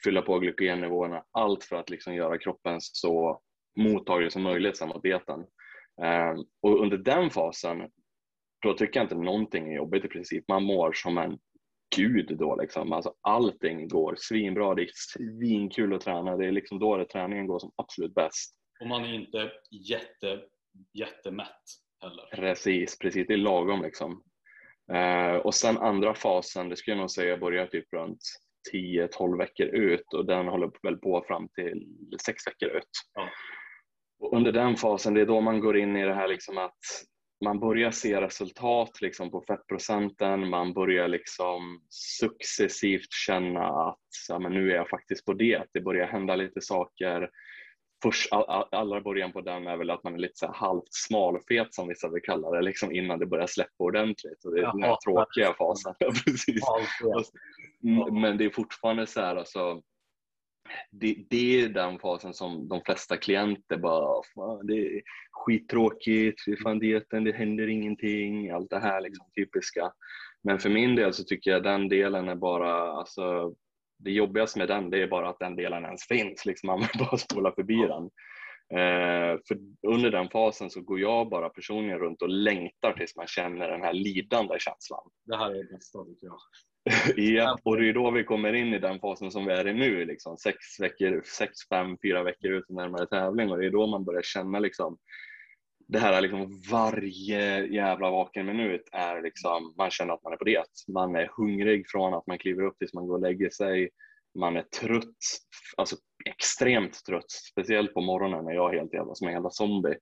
[0.03, 3.41] Fylla på glykogennivåerna, allt för att liksom göra kroppen så
[3.79, 5.39] mottaglig som möjligt sen mot dieten.
[6.01, 7.89] Um, och under den fasen,
[8.61, 10.47] då tycker jag inte någonting är jobbigt i princip.
[10.47, 11.37] Man mår som en
[11.95, 12.93] gud då liksom.
[12.93, 16.37] Alltså allting går svinbra, det är svinkul att träna.
[16.37, 18.55] Det är liksom då det träningen går som absolut bäst.
[18.81, 19.51] Och man är inte
[19.89, 20.41] jätte,
[20.93, 21.63] jättemätt
[22.01, 22.25] heller.
[22.35, 23.27] Precis, precis.
[23.27, 24.23] Det är lagom liksom.
[24.93, 28.19] Eh, och sen andra fasen, det skulle jag nog säga börjar typ runt
[28.73, 31.87] 10-12 veckor ut och den håller väl på fram till
[32.25, 32.89] 6 veckor ut.
[33.13, 33.29] Ja.
[34.19, 36.79] Och under den fasen, det är då man går in i det här liksom att
[37.45, 44.53] man börjar se resultat liksom på fettprocenten, man börjar liksom successivt känna att ja, men
[44.53, 47.29] nu är jag faktiskt på det, det börjar hända lite saker.
[48.03, 51.73] Först, all, allra början på den är väl att man är lite så halvt smalfet
[51.73, 54.45] som vissa vill kalla det, liksom innan det börjar släppa ordentligt.
[54.45, 55.93] Och det är den här tråkiga fasen.
[56.25, 56.63] precis.
[58.11, 59.81] Men det är fortfarande så här, alltså,
[60.91, 65.01] det, det, är den fasen som de flesta klienter bara, fan, det är
[65.31, 69.91] skittråkigt, det är fan dieten, det händer ingenting, allt det här liksom typiska.
[70.43, 73.53] Men för min del så tycker jag den delen är bara, alltså
[73.97, 77.17] det jobbigaste med den det är bara att den delen ens finns, liksom man bara
[77.17, 78.09] spola förbi den.
[78.79, 83.27] Eh, för under den fasen så går jag bara personligen runt och längtar tills man
[83.27, 85.09] känner den här lidande känslan.
[85.25, 86.37] Det här är det bästa tycker jag.
[87.15, 89.73] ja, och det är då vi kommer in i den fasen som vi är i
[89.73, 90.37] nu, liksom.
[90.37, 94.21] sex, veckor, sex, fem, fyra veckor ut närmare tävling och det är då man börjar
[94.21, 94.97] känna liksom,
[95.87, 100.37] det här är liksom varje jävla vaken minut är liksom, man känner att man är
[100.37, 100.65] på det.
[100.93, 103.89] Man är hungrig från att man kliver upp tills man går och lägger sig.
[104.39, 105.17] Man är trött,
[105.77, 105.95] alltså
[106.25, 109.95] extremt trött, speciellt på morgonen när jag är helt jävla som en jävla zombie.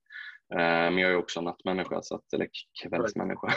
[0.54, 2.48] Eh, men jag är också nattmänniska, så att, eller
[2.82, 3.48] kvällsmänniska.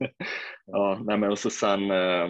[0.66, 2.28] ja, nej, men och så sen eh,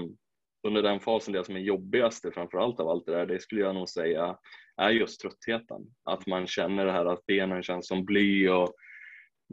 [0.62, 3.75] under den fasen, det som är jobbigaste framförallt av allt det där, det skulle jag
[3.75, 4.38] nog säga
[4.77, 5.83] är just tröttheten.
[6.05, 8.75] Att man känner det här att benen känns som bly och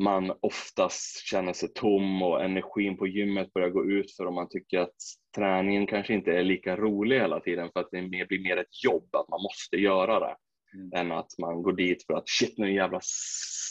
[0.01, 4.49] man oftast känner sig tom och energin på gymmet börjar gå ut för om man
[4.49, 4.95] tycker att
[5.35, 9.15] träningen kanske inte är lika rolig hela tiden för att det blir mer ett jobb,
[9.15, 10.35] att man måste göra det.
[10.73, 10.91] Mm.
[10.93, 12.99] än att man går dit för att shit nu jävla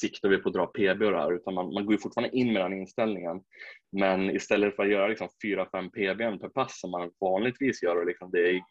[0.00, 2.36] siktar vi på att dra PB och det här, utan man, man går ju fortfarande
[2.36, 3.40] in med den inställningen.
[3.92, 8.06] Men istället för att göra liksom 4-5 PB per pass som man vanligtvis gör och
[8.06, 8.62] liksom det är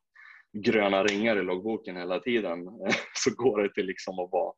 [0.53, 2.65] gröna ringar i loggboken hela tiden
[3.13, 4.53] så går det till liksom att vara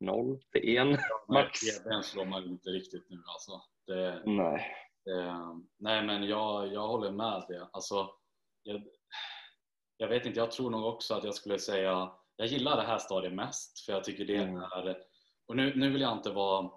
[0.00, 1.60] 0 till 1 max.
[1.60, 3.62] PBn slår man inte riktigt nu alltså.
[3.86, 4.76] Det, nej.
[5.04, 5.34] Det,
[5.78, 7.68] nej men jag, jag håller med det.
[7.72, 8.10] Alltså,
[8.62, 8.82] jag,
[9.96, 12.98] jag vet inte, jag tror nog också att jag skulle säga jag gillar det här
[12.98, 14.56] stadiet mest för jag tycker det mm.
[14.56, 14.96] är
[15.46, 16.70] och nu, nu vill jag inte vara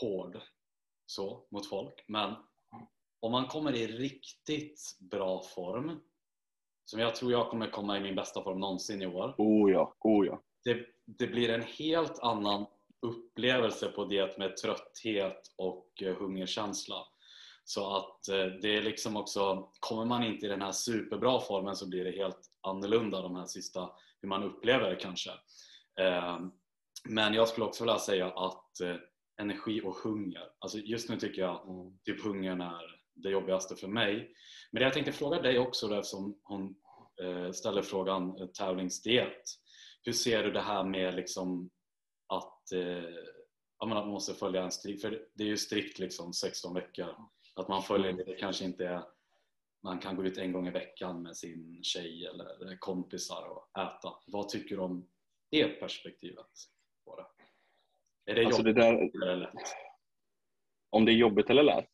[0.00, 0.40] hård
[1.10, 2.34] så mot folk men
[3.20, 6.00] om man kommer i riktigt bra form
[6.84, 9.34] som jag tror jag kommer komma i min bästa form någonsin i år.
[9.38, 10.42] Oh ja, oh ja.
[10.64, 12.66] Det, det blir en helt annan
[13.02, 16.96] upplevelse på det med trötthet och eh, hungerkänsla.
[17.64, 21.76] Så att eh, det är liksom också, kommer man inte i den här superbra formen
[21.76, 25.30] så blir det helt annorlunda de här sista hur man upplever det kanske.
[26.00, 26.50] Ehm,
[27.08, 28.96] men jag skulle också vilja säga att eh,
[29.40, 31.98] energi och hunger, alltså just nu tycker jag mm.
[32.04, 34.34] typ hungern är det jobbigaste för mig.
[34.72, 36.74] Men jag tänkte fråga dig också då, eftersom hon
[37.22, 39.44] eh, ställer frågan eh, tävlingsdiet.
[40.02, 41.70] Hur ser du det här med liksom
[42.26, 42.72] att,
[43.78, 47.14] att man måste följa en strikt, för det är ju strikt liksom 16 veckor.
[47.56, 49.02] Att man följer det kanske inte är
[49.82, 54.14] man kan gå ut en gång i veckan med sin tjej eller kompisar och äta.
[54.26, 55.08] Vad tycker du om
[55.50, 56.50] det perspektivet?
[57.04, 57.39] På det?
[58.26, 59.74] Är det alltså jobbigt det där, eller lätt?
[60.90, 61.90] Om det är jobbigt eller lätt?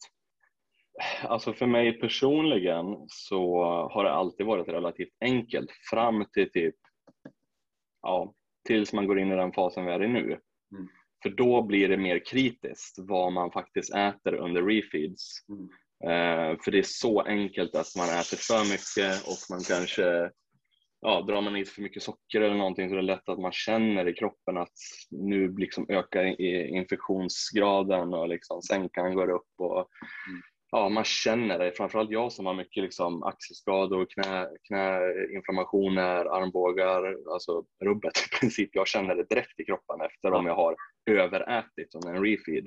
[1.23, 3.63] Alltså för mig personligen så
[3.93, 6.75] har det alltid varit relativt enkelt fram till typ
[8.03, 8.35] ja,
[8.67, 10.23] tills man går in i den fasen vi är i nu.
[10.23, 10.89] Mm.
[11.23, 15.45] För då blir det mer kritiskt vad man faktiskt äter under refeeds.
[15.49, 15.69] Mm.
[16.05, 20.31] Eh, för det är så enkelt att man äter för mycket och man kanske
[21.01, 23.39] ja, drar man i sig för mycket socker eller någonting så är det lätt att
[23.39, 24.73] man känner i kroppen att
[25.11, 26.41] nu liksom ökar
[26.77, 29.89] infektionsgraden och liksom sänkan går upp och
[30.71, 31.73] ja, man känner det.
[31.73, 38.71] Framförallt jag som har mycket liksom axelskador, knä, knäinflammationer, armbågar, alltså rubbet i princip.
[38.73, 40.77] Jag känner det direkt i kroppen efter om jag har
[41.11, 42.67] överätit under en refeed.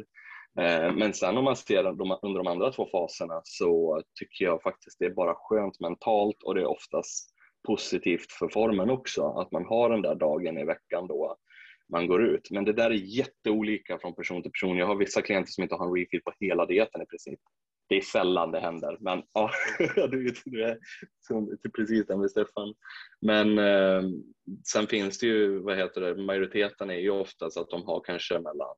[0.59, 4.99] Eh, men sen om man ser under de andra två faserna så tycker jag faktiskt
[4.99, 9.65] det är bara skönt mentalt och det är oftast positivt för formen också att man
[9.65, 11.37] har den där dagen i veckan då
[11.91, 12.51] man går ut.
[12.51, 14.77] Men det där är jätteolika från person till person.
[14.77, 17.39] Jag har vissa klienter som inte har en refill på hela dieten i princip.
[17.89, 19.51] Det är sällan det händer, men ja,
[19.95, 20.77] du, du är
[21.75, 22.73] precis den med Stefan.
[23.21, 24.01] Men eh,
[24.67, 28.33] sen finns det ju, vad heter det, majoriteten är ju oftast att de har kanske
[28.33, 28.75] mellan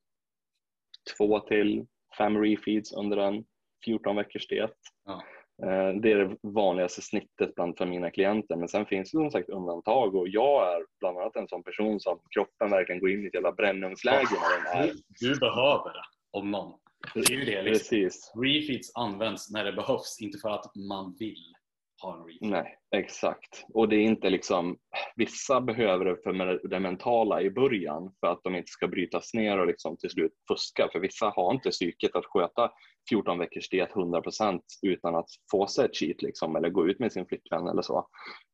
[1.18, 1.86] två till
[2.18, 3.46] fem refeeds under en
[3.86, 4.78] 14 veckors diet.
[5.06, 5.24] Ja.
[5.64, 9.32] Eh, det är det vanligaste snittet bland för mina klienter, men sen finns det som
[9.32, 13.24] sagt undantag och jag är bland annat en sån person som kroppen verkligen går in
[13.24, 14.94] i ett jävla brännugnsläge när den är.
[15.20, 16.74] Du behöver det, om någon.
[17.14, 17.98] Det är ju det liksom.
[17.98, 18.34] Precis.
[18.36, 21.54] Refeeds används när det behövs, inte för att man vill
[22.02, 22.52] ha en refeed.
[22.52, 23.66] Nej, exakt.
[23.74, 24.78] Och det är inte liksom,
[25.16, 29.58] vissa behöver det för det mentala i början för att de inte ska brytas ner
[29.58, 30.90] och liksom till slut fuska.
[30.92, 32.72] För vissa har inte psyket att sköta
[33.10, 37.12] 14 veckors diet 100% utan att få sig ett cheat liksom, eller gå ut med
[37.12, 38.08] sin flickvän eller så.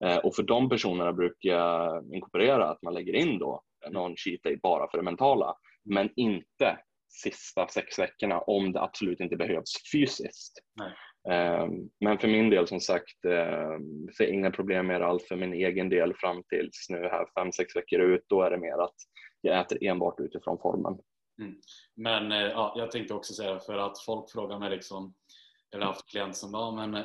[0.06, 4.44] Eh, och för de personerna brukar jag inkorporera att man lägger in då någon cheat
[4.44, 5.56] day bara för det mentala,
[5.86, 6.80] men inte
[7.10, 10.54] sista sex veckorna om det absolut inte behövs fysiskt.
[10.80, 10.94] Nej.
[11.30, 15.36] Ehm, men för min del som sagt, ehm, ser inga problem med det alls för
[15.36, 18.26] min egen del fram tills nu här fem, sex veckor ut.
[18.28, 18.96] Då är det mer att
[19.42, 20.98] jag äter enbart utifrån formen.
[21.42, 21.56] Mm.
[21.96, 25.14] Men eh, ja, jag tänkte också säga för att folk frågar mig liksom,
[25.76, 27.04] eller haft klienter som ja men,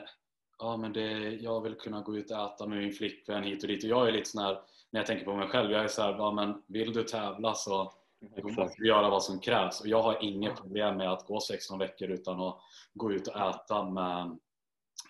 [0.59, 3.69] ja, men det, jag vill kunna gå ut och äta med min flickvän hit och
[3.69, 4.59] dit och jag är lite sån här,
[4.91, 7.55] när jag tänker på mig själv, jag är så här, ja, men vill du tävla
[7.55, 7.93] så
[8.37, 11.79] då måste göra vad som krävs och jag har inget problem med att gå 16
[11.79, 12.59] veckor utan att
[12.95, 14.39] gå ut och äta med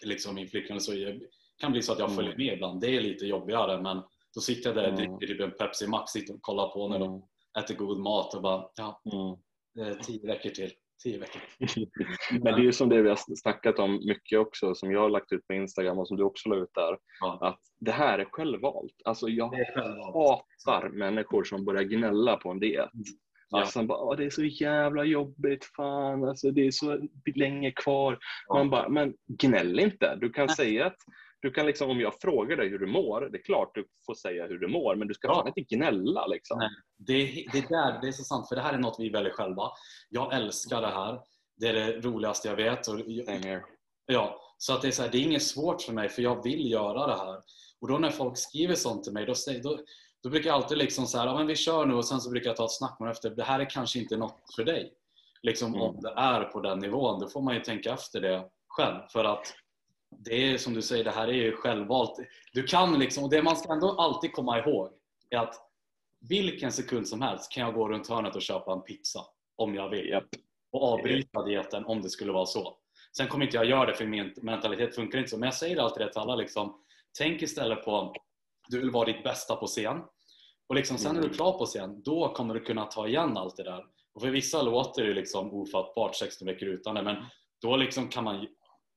[0.05, 0.81] liksom min flickvän.
[0.81, 1.21] Så det
[1.59, 2.81] kan bli så att jag följer med ibland.
[2.81, 4.03] Det är lite jobbigare men
[4.35, 5.17] då sitter jag där och Mm.
[5.19, 7.23] dricker typ en Pepsi Max och kollar på när de Mm.
[7.59, 9.89] äter god mat och bara ja, Mm.
[9.89, 10.73] är tio veckor till.
[11.03, 11.43] Tio veckor.
[12.33, 15.09] Men det är ju som det vi har snackat om mycket också, som jag har
[15.11, 17.39] lagt ut på Instagram och som du också la ut där, Ja.
[17.41, 18.95] att det här är självvalt.
[19.05, 20.15] Alltså jag självvalt.
[20.15, 22.91] hatar människor som börjar gnälla på en diet.
[23.49, 23.61] Ja.
[23.61, 26.99] Alltså bara, "Åh, det är så jävla jobbigt, fan, alltså, det är så
[27.35, 28.19] länge kvar.
[28.49, 28.55] Ja.
[28.55, 30.17] Man bara, men gnäll inte.
[30.21, 30.97] Du kan säga att,
[31.43, 34.15] du kan liksom, om jag frågar dig hur du mår, det är klart du får
[34.15, 35.35] säga hur du mår, men du ska Ja.
[35.35, 36.59] fan inte gnälla liksom.
[36.59, 36.69] Nej.
[36.99, 39.09] Det, är- det, är där, det är så sant, för det här är något vi
[39.09, 39.71] väljer själva.
[40.09, 41.21] Jag älskar det här.
[41.57, 42.89] Det är det roligaste jag vet.
[42.89, 43.01] Och.
[44.07, 46.43] Ja, så att det är, så här, det är inget svårt för mig för jag
[46.45, 47.41] vill göra det här.
[47.81, 49.79] Och då när folk skriver sånt till mig då, säger, då,
[50.23, 52.31] då brukar jag alltid liksom så här, ja, men vi kör nu och sen så
[52.31, 53.31] brukar jag ta ett snack med efter.
[53.31, 54.93] Det här är kanske inte något för dig.
[55.43, 55.81] Liksom Mm.
[55.83, 58.97] om det är på den nivån, då får man ju tänka efter det själv.
[59.13, 59.55] För att
[60.19, 62.19] det är som du säger, det här är ju självvalt.
[62.53, 64.91] Du kan liksom, och det man ska ändå alltid komma ihåg
[65.31, 65.55] är att
[66.29, 69.21] vilken sekund som helst kan jag gå runt hörnet och köpa en pizza
[69.57, 70.29] om jag vill Japp.
[70.73, 72.77] och avbryta dieten om det skulle vara så.
[73.17, 75.39] Sen kommer inte jag göra det för min mentalitet funkar inte så.
[75.39, 76.37] Men jag säger alltid det till alla.
[76.37, 76.83] Liksom,
[77.19, 78.15] tänk istället på
[78.69, 80.01] du vill vara ditt bästa på scen.
[80.67, 83.37] Och liksom, sen när du är klar på scen, då kommer du kunna ta igen
[83.37, 83.85] allt det där.
[84.15, 87.03] Och för vissa låter det liksom ofattbart 16 veckor utan det.
[87.03, 87.17] Men
[87.63, 88.47] då liksom kan man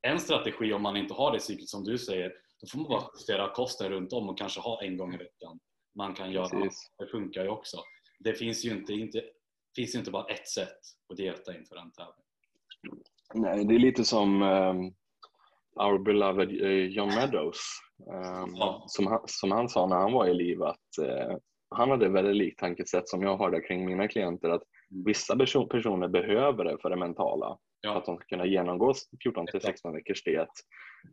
[0.02, 3.04] en strategi om man inte har det psyket som du säger, då får man bara
[3.18, 5.58] justera kosten runt om och kanske ha en gång i veckan.
[5.94, 6.92] Man kan göra Precis.
[6.98, 7.76] det funkar ju också.
[8.18, 9.22] Det finns ju inte, inte,
[9.76, 10.78] finns inte bara ett sätt
[11.10, 12.24] att dieta inför en tävling.
[13.34, 14.94] Nej, det är lite som um,
[15.84, 17.60] our beloved eh, John Meadows.
[18.06, 18.84] Um, Ja.
[18.86, 21.36] som, han, som han sa när han var i liv att eh,
[21.70, 25.04] han hade väldigt likt tankesätt som jag har där kring mina klienter att Mm.
[25.04, 27.98] vissa perso- personer behöver det för det mentala för Ja.
[27.98, 30.48] att de ska kunna genomgå 14 till 16 veckors diet.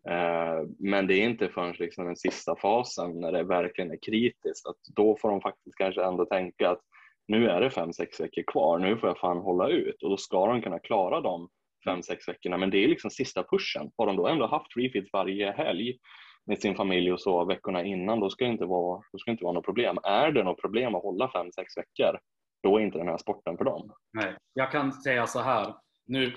[0.09, 4.67] Eh, men det är inte förrän liksom den sista fasen när det verkligen är kritiskt
[4.67, 6.81] att då får de faktiskt kanske ändå tänka att
[7.27, 10.17] nu är det fem sex veckor kvar, nu får jag fan hålla ut och då
[10.17, 11.49] ska de kunna klara de
[11.86, 12.57] fem sex veckorna.
[12.57, 13.91] Men det är liksom sista pushen.
[13.97, 15.97] Har de då ändå haft refeeds varje helg
[16.45, 19.43] med sin familj och så veckorna innan, då ska det inte vara, då ska inte
[19.43, 19.97] vara något problem.
[20.03, 22.19] Är det något problem att hålla fem sex veckor,
[22.63, 23.91] då är inte den här sporten för dem.
[24.13, 24.36] Nej.
[24.53, 25.73] Jag kan säga så här.
[26.05, 26.35] Nu,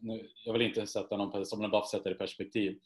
[0.00, 2.78] nu, jag vill inte sätta någon person, men bara för att sätta det i perspektiv.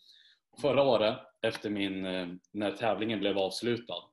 [0.61, 4.05] Förra året, efter min, eh, när tävlingen blev avslutad.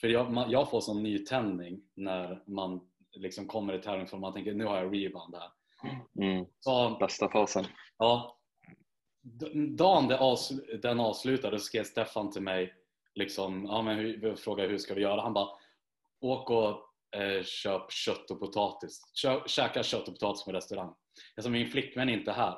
[0.00, 2.80] För jag, man, jag får sån nytändning när man
[3.12, 4.20] liksom kommer i tävlingsform.
[4.20, 5.50] Man tänker nu har jag rebound här.
[6.20, 6.46] Mm.
[6.60, 7.64] Så, Bästa fasen.
[7.98, 8.38] ja,
[9.78, 10.08] dagen
[10.82, 12.74] den avslutade skrev Stefan till mig
[13.14, 15.20] liksom, ja, men hur, frågade hur ska vi göra.
[15.20, 15.48] Han bara
[16.20, 19.12] åk och eh, köp kött och potatis.
[19.22, 20.94] Kö, käka kött och potatis på restaurang.
[21.36, 22.54] Alltså, min flickvän är inte här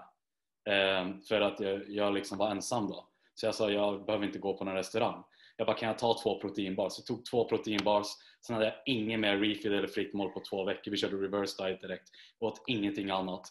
[0.70, 3.08] eh, för att jag, jag liksom var ensam då.
[3.34, 5.24] Så jag sa jag behöver inte gå på någon restaurang.
[5.56, 6.92] Jag bara kan jag ta två proteinbars?
[6.92, 8.06] Så jag tog två proteinbars.
[8.46, 10.90] Sen hade jag ingen mer refill eller fritt mål på två veckor.
[10.90, 12.08] Vi körde reverse diet direkt.
[12.38, 13.48] Åt ingenting annat.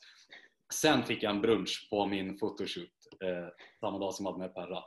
[0.73, 2.89] Sen fick jag en brunch på min photoshoot
[3.23, 3.47] eh,
[3.79, 4.83] samma dag som jag hade med Perra.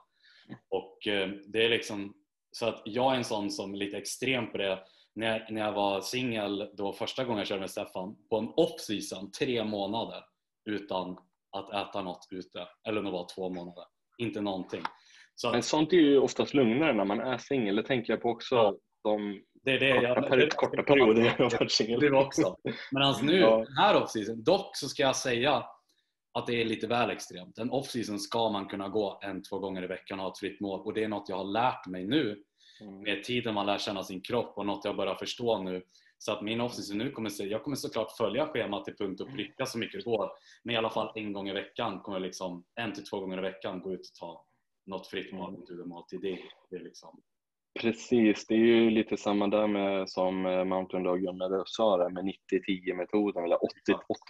[0.68, 2.14] Och eh, det är liksom
[2.50, 4.84] så att jag är en sån som är lite extrem på det.
[5.14, 8.48] När jag, när jag var singel då första gången jag körde med Stefan på en
[8.48, 10.24] off-season, tre månader
[10.70, 11.18] utan
[11.56, 12.66] att äta något ute.
[12.88, 13.84] Eller det var två månader.
[14.18, 14.82] Inte någonting.
[15.34, 17.76] Så Men att, sånt är ju oftast lugnare när man är singel.
[17.76, 18.76] Det tänker jag på också.
[19.04, 22.00] De Det är det jag, korta, peri korta perioder jag har varit singel.
[22.00, 22.56] Du också.
[22.92, 23.56] Men alltså nu, Ja.
[23.56, 25.64] den här off-season, dock så ska jag säga
[26.38, 27.58] att det är lite väl extremt.
[27.58, 30.60] En off-season ska man kunna gå en, två gånger i veckan och ha ett fritt
[30.60, 32.42] mål och det är något jag har lärt mig nu.
[32.90, 35.82] Med tiden man lär känna sin kropp och något jag börjar förstå nu.
[36.18, 39.32] Så att min off-season nu kommer se, jag kommer såklart följa schemat till punkt och
[39.32, 40.30] pricka så mycket det går.
[40.62, 43.38] Men i alla fall en gång i veckan kommer jag liksom, en till två gånger
[43.38, 44.46] i veckan gå ut och ta
[44.86, 46.20] något fritt mål, ett uddamåltid.
[46.20, 46.38] Det,
[46.70, 47.22] det är liksom,
[47.80, 52.08] Precis, det är ju lite samma där med som eh, Mountain Dog Gunnar sa där
[52.10, 53.58] med 90-10 metoden eller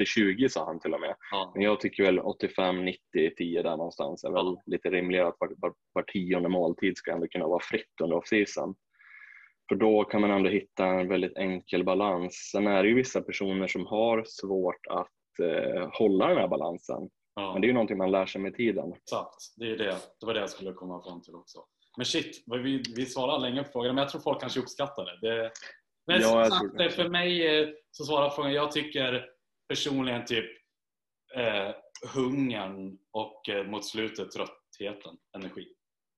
[0.00, 1.14] 80-20 sa han till och med.
[1.30, 4.62] ja, Men jag tycker väl 85-90-10 där någonstans är väl Ja.
[4.66, 8.74] lite rimligare att var, var, var tionde måltid ska ändå kunna vara fritt under off-season.
[9.68, 12.34] För då kan man ändå hitta en väldigt enkel balans.
[12.52, 17.08] Sen är det ju vissa personer som har svårt att eh, hålla den här balansen.
[17.34, 17.52] ja.
[17.52, 18.92] Men det är ju någonting man lär sig med tiden.
[18.92, 19.96] Exakt, det är det.
[20.20, 21.58] Det var det jag skulle komma fram till också.
[21.96, 25.28] Men shit, vi, vi svarar länge på frågan, men jag tror folk kanske uppskattar det.
[25.28, 25.50] det
[26.06, 26.90] men Ja, som sagt, det.
[26.90, 29.26] för mig eh, så svarar frågan, jag tycker
[29.68, 30.50] personligen typ
[31.36, 31.70] eh,
[32.14, 35.68] hungern och eh, mot slutet tröttheten, energi.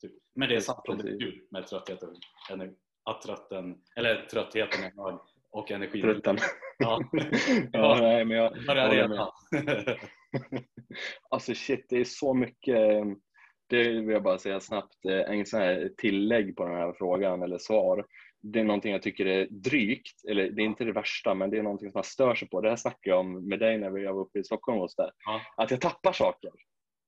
[0.03, 0.13] Typ.
[0.35, 2.11] Men det är sant det är kul med trötthet och
[2.51, 2.77] energi.
[3.11, 5.19] Att trötten, eller tröttheten är hög
[5.51, 6.39] och energin Trötten.
[6.79, 7.01] Ja,
[7.73, 9.31] ja, nej, men jag, börjar.
[11.31, 13.03] Alltså shit, det är så mycket.
[13.75, 17.43] Det vill jag bara säga snabbt, eh, en sån här tillägg på den här frågan
[17.43, 18.07] eller svar.
[18.43, 21.59] Det är någonting jag tycker är drygt, eller det är inte det värsta, men det
[21.59, 22.61] är någonting som man stör sig på.
[22.61, 25.11] Det här snackade jag om med dig när vi var uppe i Stockholm hos dig.
[25.25, 25.41] Ja.
[25.57, 26.51] Att jag tappar saker.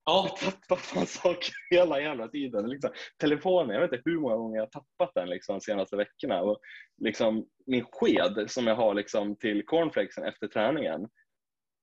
[0.05, 2.69] ja, Jag tappar fan saker hela jävla tiden.
[2.69, 2.89] Liksom,
[3.21, 6.41] telefonen, jag vet inte hur många gånger jag har tappat den liksom, de senaste veckorna.
[6.41, 6.59] Och,
[7.01, 11.07] liksom, min sked som jag har liksom, till cornflakesen efter träningen,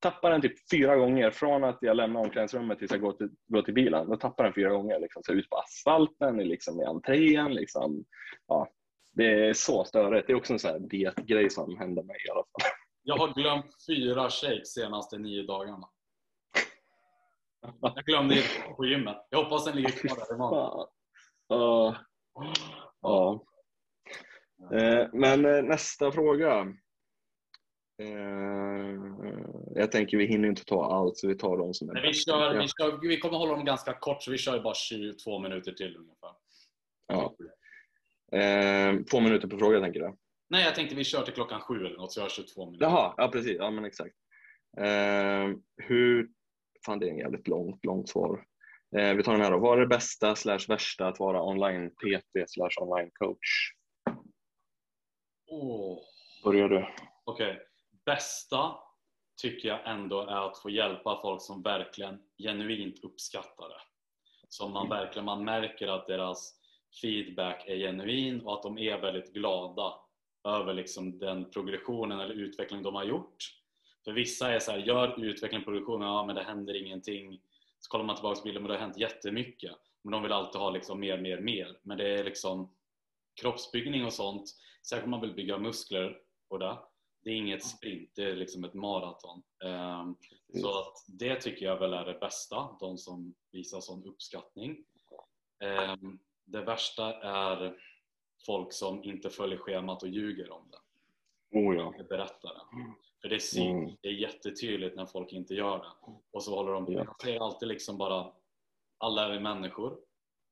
[0.05, 3.62] tappar den typ fyra gånger från att jag lämnar omklädningsrummet tills jag går till, går
[3.62, 4.09] till bilen.
[4.11, 5.01] Då tappar den fyra gånger.
[5.01, 7.55] Liksom, så ut på asfalten, liksom, i entrén.
[7.55, 8.05] Liksom.
[8.47, 8.69] Ja,
[9.12, 10.27] det är så störigt.
[10.27, 12.71] Det är också en sån här dietgrej som händer mig i alla fall.
[13.03, 15.88] jag har glömt fyra shakes senaste nio dagarna.
[17.81, 19.27] Jag glömde det på gymmet.
[19.31, 20.87] Jag hoppas den ligger kvar där imorgon.
[21.49, 21.97] Ja.
[23.01, 23.45] Ja.
[24.73, 26.75] Eh, Men eh, nästa fråga.
[27.98, 28.94] Eh,
[29.74, 32.59] Jag tänker vi hinner inte ta allt så vi tar de som är vi, kör,
[32.59, 35.96] vi, kör, vi kommer hålla dem ganska kort så vi kör bara 22 minuter till
[35.96, 36.30] ungefär.
[37.07, 37.35] Ja.
[38.38, 40.16] Eh, Två minuter på fråga tänker du?
[40.48, 42.87] Nej, jag tänkte vi kör till klockan sju eller något så jag har 22 minuter.
[42.87, 43.57] Jaha, ja precis.
[43.59, 44.14] Ja men exakt.
[44.78, 46.28] Eh, Hur...
[46.87, 48.44] Fan det är en jävligt långt, långt svar.
[49.16, 49.59] Vi tar den här då.
[49.59, 53.72] Vad är det bästa slash värsta att vara online PT slash online coach?
[55.50, 55.98] Åh,
[56.44, 56.87] Börjar du?
[57.24, 57.59] Okej.
[58.07, 58.77] Bästa
[59.43, 63.81] tycker jag ändå är att få hjälpa folk som verkligen genuint uppskattar det.
[64.49, 66.55] Som man verkligen man märker att deras
[67.01, 69.95] feedback är genuin och att de är väldigt glada
[70.45, 73.37] över liksom den progressionen eller utvecklingen de har gjort.
[74.05, 77.40] För vissa är så här, gör utveckling progression, ja men det händer ingenting.
[77.79, 79.73] Så kollar man tillbaka på bilden, men det har hänt jättemycket.
[80.03, 81.79] Men de vill alltid ha liksom mer, mer, mer.
[81.83, 82.75] Men det är liksom
[83.40, 84.51] kroppsbyggning och sånt.
[84.83, 86.79] Särskilt om man vill bygga muskler och det.
[87.24, 89.42] Det är inget sprint, det är liksom ett maraton.
[89.64, 90.16] Ehm,
[90.60, 94.84] så att det tycker jag väl är det bästa, de som visar sån uppskattning.
[95.60, 97.76] Ehm, Det värsta är
[98.46, 100.78] folk som inte följer schemat och ljuger om det.
[101.58, 101.94] Oh ja.
[101.98, 102.94] Det berättar det.
[103.22, 103.96] För det syns, Mm.
[104.00, 106.12] det är jättetydligt när folk inte gör det.
[106.30, 106.98] Och så håller de, Ja.
[107.04, 108.32] jag säger alltid liksom bara,
[108.98, 109.98] alla är vi människor.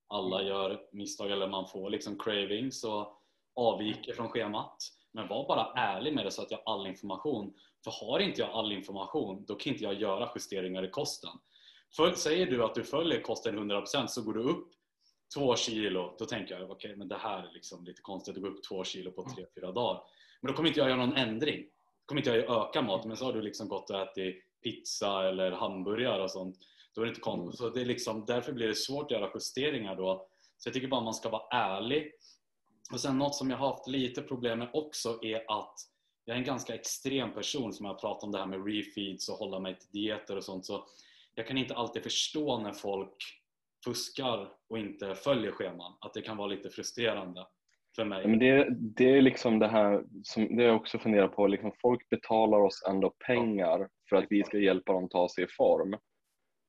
[0.07, 3.23] Alla gör misstag eller man får liksom cravings och
[3.55, 4.77] avviker från schemat.
[5.13, 7.55] Men var bara ärlig med det så att jag har all information.
[7.85, 11.31] För har inte jag all information, då kan inte jag göra justeringar i kosten.
[11.97, 14.69] För säger du att du följer kosten 100% så går du upp
[15.35, 18.49] två kilo, då tänker jag okej, men det här är liksom lite konstigt att gå
[18.49, 20.03] upp två kilo på tre, fyra dagar.
[20.41, 21.63] Men då kommer inte jag göra någon ändring.
[21.63, 25.29] Då kommer inte jag öka maten, men så har du liksom gått och ätit pizza
[25.29, 26.57] eller hamburgare och sånt.
[26.95, 27.59] Då är det inte konstigt.
[27.59, 30.29] Så det är liksom, därför blir det svårt att göra justeringar då.
[30.59, 32.13] Så jag tycker bara man ska vara ärlig.
[32.93, 35.75] Och sen något som jag har haft lite problem med också är att
[36.25, 39.37] jag är en ganska extrem person som jag pratat om det här med refeeds och
[39.37, 40.67] hålla mig till dieter och sånt.
[40.67, 40.85] Så
[41.35, 43.17] jag kan inte alltid förstå när folk
[43.85, 45.93] fuskar och inte följer scheman.
[46.01, 47.47] Att det kan vara lite frustrerande
[47.97, 48.29] för mig.
[48.29, 51.47] Men det, det är liksom det här som det jag också funderar på.
[51.47, 55.49] Liksom folk betalar oss ändå pengar för att vi ska hjälpa dem ta sig i
[55.57, 55.97] form.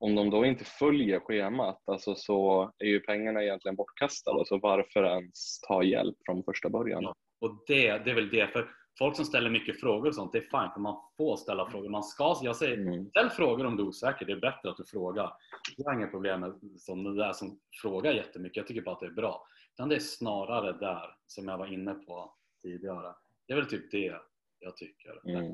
[0.04, 4.46] Om de då inte följer schemat alltså så är ju pengarna egentligen bortkastade.
[4.46, 7.04] Så varför ens ta hjälp från första början?
[7.04, 7.16] Ja.
[7.42, 8.48] Och det, det är väl det.
[8.48, 11.70] För folk som ställer mycket frågor och sånt, det är fine för man får ställa
[11.70, 11.90] frågor.
[11.90, 13.06] Man ska, jag säger, Mm.
[13.10, 14.26] ställ frågor om du är osäker.
[14.26, 15.32] Det är bättre att du frågar.
[15.78, 18.58] Jag har inga problem med som det där som frågar jättemycket.
[18.58, 19.48] Jag tycker bara att det är bra.
[19.74, 23.14] Utan det är snarare där som jag var inne på tidigare.
[23.48, 24.16] Det är väl typ det
[24.60, 25.54] jag tycker är Mm.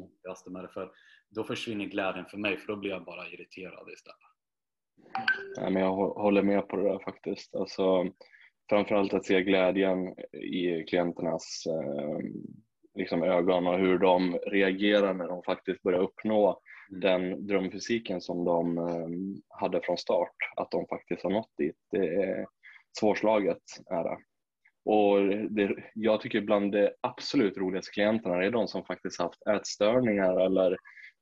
[0.54, 0.70] med det.
[0.74, 0.92] För
[1.30, 4.29] då försvinner glädjen för mig för då blir jag bara irriterad istället.
[5.58, 7.56] Nej, men jag hå- håller med på det där faktiskt.
[7.56, 8.06] Alltså,
[8.70, 12.18] framförallt att se glädjen i klienternas eh,
[12.96, 16.60] liksom ögon och hur de reagerar när de faktiskt börjar uppnå
[16.92, 17.02] Mm.
[17.02, 19.08] den drömfysiken som de eh,
[19.50, 20.36] hade från start.
[20.56, 21.76] Att de faktiskt har nått dit.
[21.92, 22.46] Det är
[23.00, 23.62] svårslaget.
[23.90, 24.18] Är det.
[24.86, 25.20] Och
[25.50, 30.78] det, jag tycker bland de absolut roligaste klienterna är de som faktiskt haft ätstörningar eller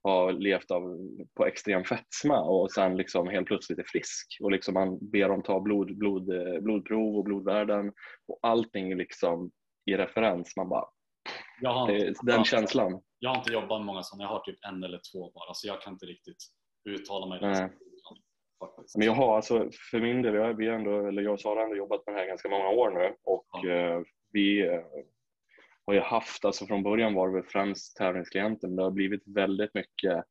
[0.08, 0.98] har levt av,
[1.38, 4.38] på extrem fetma och sen liksom helt plötsligt är frisk.
[4.42, 7.94] Och liksom man ber dem ta blod, blod, eh, blodprov och blodvärden
[8.28, 9.52] och allting liksom
[9.86, 10.56] i referens.
[10.58, 10.86] Man bara,
[11.62, 13.02] Jag det, inte, den känslan.
[13.20, 15.68] jag har inte jobbat med många sådana, jag har typ en eller två bara så
[15.68, 16.44] jag kan inte riktigt
[16.90, 17.40] uttala mig.
[17.42, 17.70] Nej.
[18.98, 21.64] Men jag har alltså, för min del, jag, vi ändå, eller jag och Sara har
[21.64, 23.70] ändå jobbat med det här ganska många år nu och Ja.
[23.70, 24.02] eh,
[24.32, 24.82] vi eh,
[25.88, 29.24] har ju haft, alltså från början var det väl främst tävlingsklienter, men det har blivit
[29.26, 30.24] väldigt mycket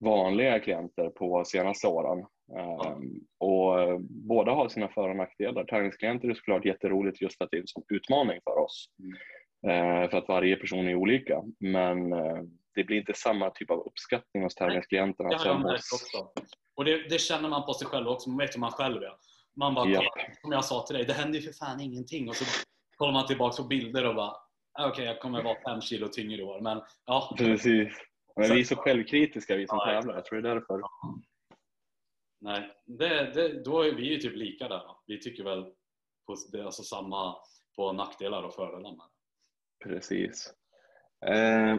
[0.00, 2.26] vanliga klienter på senaste åren.
[2.52, 5.64] Um, och eh, båda har sina för och nackdelar.
[5.64, 8.86] Tävlingsklienter är såklart jätteroligt just för att det är en sån utmaning för oss.
[8.98, 10.02] Mm.
[10.02, 11.42] Eh, för att varje person är olika.
[11.58, 12.42] Men eh,
[12.74, 16.02] det blir inte samma typ av uppskattning hos tävlingsklienterna Det har jag som märkt hos...
[16.02, 16.42] också.
[16.76, 19.12] Och det, det känner man på sig själv också, man vet hur man själv är.
[19.56, 22.28] Man bara, kollar, som jag sa till dig, det händer ju för fan ingenting.
[22.28, 22.44] Och så
[22.96, 24.36] kollar man tillbaka på bilder och bara,
[24.72, 26.60] "Ah, okej jag kommer vara fem kilo tyngre i år.
[26.60, 27.92] Men ja, Precis.
[28.36, 30.14] Men vi är så självkritiska vi som Ja, tävlar.
[30.14, 30.80] Jag tror det är därför.
[32.40, 34.82] nej, det, det, då är vi ju typ lika där.
[35.06, 35.62] Vi tycker väl
[36.26, 37.36] på, det är alltså samma
[37.76, 39.06] på nackdelar och fördelar med.
[39.84, 40.54] Precis.
[41.26, 41.76] Eh,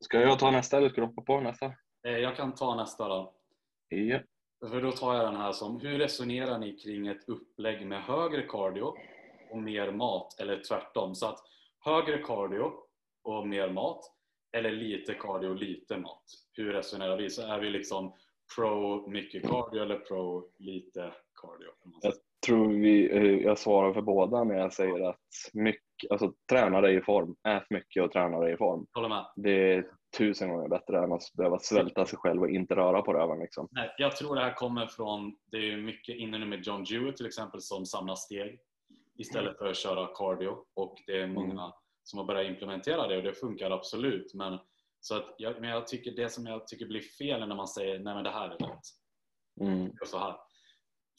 [0.00, 1.66] ska jag ta nästa eller ska du hoppa på nästa?
[2.06, 3.34] Eh, Jag kan ta nästa då.
[3.88, 4.18] Ja.
[4.70, 8.42] För då tar jag den här som, hur resonerar ni kring ett upplägg med högre
[8.42, 8.94] cardio
[9.50, 11.14] och mer mat eller tvärtom?
[11.14, 11.38] Så att
[11.84, 12.72] högre cardio
[13.24, 14.00] och mer mat
[14.56, 16.24] eller lite cardio och lite mat.
[16.52, 17.30] Hur resonerar vi?
[17.30, 18.14] Så är vi liksom
[18.56, 21.12] pro mycket cardio eller pro lite
[21.42, 21.68] cardio?
[22.02, 22.14] säga.
[22.46, 25.20] tror vi, eh, jag svarar för båda när jag säger att
[25.52, 27.36] mycket, alltså, träna dig i form.
[27.48, 28.86] Ät mycket och träna dig i form.
[28.92, 29.26] Håller med.
[29.36, 29.86] Det är
[30.18, 33.38] tusen gånger bättre än att behöva svälta sig själv och inte röra på röven.
[33.38, 33.68] Liksom.
[33.70, 37.16] Nej, jag tror det här kommer från, det är mycket inne nu med John Jewett
[37.16, 38.60] till exempel som samlar steg
[39.18, 41.72] istället för att köra cardio och det är många Mm.
[42.02, 44.58] som har börjat implementera det och det funkar absolut men,
[45.00, 47.68] så att jag, men jag tycker det som jag tycker blir fel är när man
[47.68, 48.80] säger nej men det här är rätt
[49.60, 49.90] Mm.
[50.00, 50.36] och så här.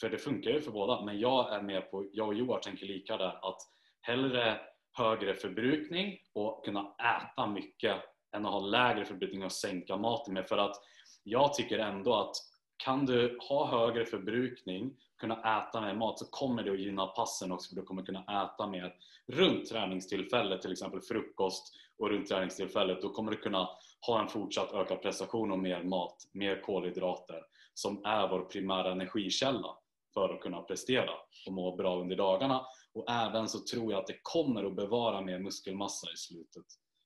[0.02, 2.86] För det funkar ju för båda men jag är med på, jag och Joar tänker
[2.86, 3.58] lika där att
[4.02, 4.60] hellre
[4.92, 7.96] högre förbrukning och kunna äta mycket
[8.36, 10.76] än att ha lägre förbrukning och sänka maten med för att
[11.24, 12.36] jag tycker ändå att
[12.78, 17.52] kan du ha högre förbrukning, kunna äta mer mat så kommer det att gynna passen
[17.52, 18.96] också för du kommer kunna äta mer
[19.28, 23.02] runt träningstillfället, till exempel frukost och runt träningstillfället.
[23.02, 23.70] Då kommer du kunna
[24.08, 27.42] ha en fortsatt ökad prestation och mer mat, mer kolhydrater
[27.74, 29.78] som är vår primära energikälla
[30.14, 31.12] för att kunna prestera
[31.48, 32.66] och må bra under dagarna.
[32.94, 36.66] Och även så tror jag att det kommer att bevara mer muskelmassa i slutet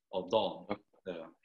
[0.10, 0.78] av dagen.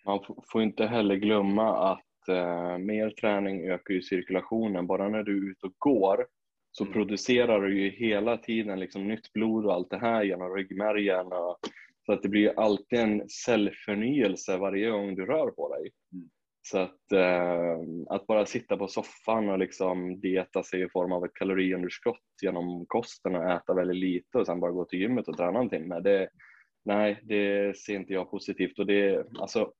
[0.04, 0.20] Man
[0.52, 4.86] får inte heller glömma att eh, mer träning ökar ju cirkulationen.
[4.86, 6.26] Bara när du är ute och går
[6.72, 6.92] så Mm.
[6.92, 11.26] producerar du ju hela tiden liksom nytt blod och allt det här genom ryggmärgen.
[11.26, 11.58] Och,
[12.06, 15.90] så att det blir alltid en cellförnyelse varje gång du rör på dig.
[16.12, 16.28] Mm.
[16.66, 21.24] Så att, eh, att bara sitta på soffan och liksom dieta sig i form av
[21.24, 25.36] ett kaloriunderskott genom kosten och äta väldigt lite och sen bara gå till gymmet och
[25.36, 26.00] träna en timme.
[26.00, 26.28] Det,
[26.84, 28.78] nej, det ser inte jag positivt.
[28.78, 29.72] Och det, alltså,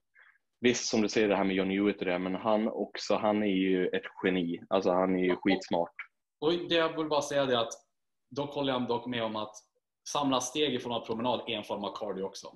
[0.61, 3.43] visst, som du säger det här med John Hewitt och det, men han också, han
[3.43, 4.61] är ju ett geni.
[4.69, 5.95] Alltså han är ju skitsmart.
[6.41, 7.73] Och det jag vill bara säga det att
[8.31, 9.55] dock håller jag dock med om att
[10.09, 12.49] samla steg i form av promenad är en form av cardio också.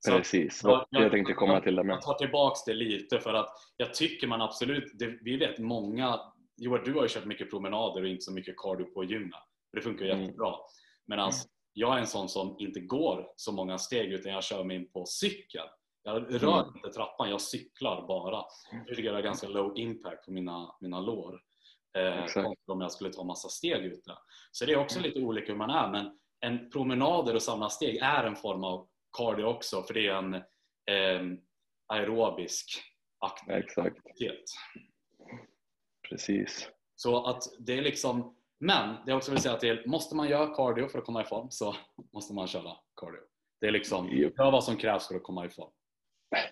[0.00, 1.94] Så Precis, Ja, och jag tänkte komma till det med.
[1.94, 6.20] jag tar tillbaks det lite för att jag tycker man absolut, det, vi vet många,
[6.56, 9.40] Joar du har ju kört mycket promenader och inte så mycket cardio på gymmet.
[9.72, 10.20] Det funkar Mm.
[10.22, 10.54] jättebra.
[11.06, 11.32] Medan
[11.72, 14.90] jag är en sån som inte går så många steg utan jag kör mig in
[14.92, 15.64] på cykel.
[16.08, 16.76] Jag rör Mm.
[16.76, 18.44] inte trappan, jag cyklar bara.
[18.88, 21.40] Det tycker jag är ganska low impact på mina, mina lår.
[21.98, 22.60] Eh, Exakt.
[22.68, 24.12] om jag skulle ta massa steg ute.
[24.52, 25.08] Så det är också Mm.
[25.10, 28.88] lite olika hur man är men en promenader och samla steg är en form av
[29.18, 31.38] cardio också för det är en eh,
[31.86, 32.82] aerobisk
[33.18, 34.44] aktivitet.
[36.08, 36.68] precis.
[36.96, 40.54] Så att det är liksom, men det jag också vill säga till, måste man göra
[40.54, 41.76] cardio för att komma i form så
[42.12, 43.20] måste man köra cardio.
[43.60, 44.32] Det är liksom, Japp.
[44.38, 45.70] gör vad som krävs för att komma i form.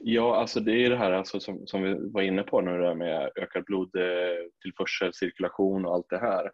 [0.01, 2.85] Ja, alltså det är det här alltså som, som vi var inne på nu det
[2.85, 6.51] där med ökad blodtillförsel, cirkulation och allt det här.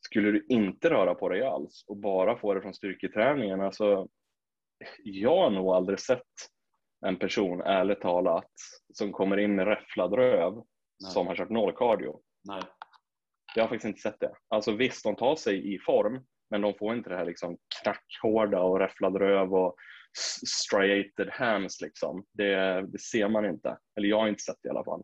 [0.00, 4.08] Skulle du inte röra på dig alls och bara få det från styrketräningen, alltså
[5.04, 6.22] jag har nog aldrig sett
[7.06, 8.50] en person, ärligt talat,
[8.92, 11.10] som kommer in med räfflad röv Nej.
[11.10, 12.20] som har kört noll cardio.
[12.48, 12.62] Nej.
[13.54, 14.34] Jag har faktiskt inte sett det.
[14.48, 18.60] Alltså visst, de tar sig i form, men de får inte det här liksom knackhårda
[18.60, 19.76] och räfflad röv och
[20.46, 22.24] striated hams liksom.
[22.32, 23.78] Det, det ser man inte.
[23.96, 25.02] Eller jag har inte sett det i alla fall.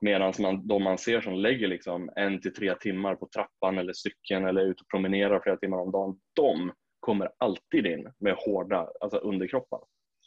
[0.00, 3.92] Medan man, de man ser som lägger liksom en till tre timmar på trappan eller
[3.92, 8.88] cykeln eller ut och promenerar flera timmar om dagen, de kommer alltid in med hårda
[9.00, 9.80] alltså underkroppar.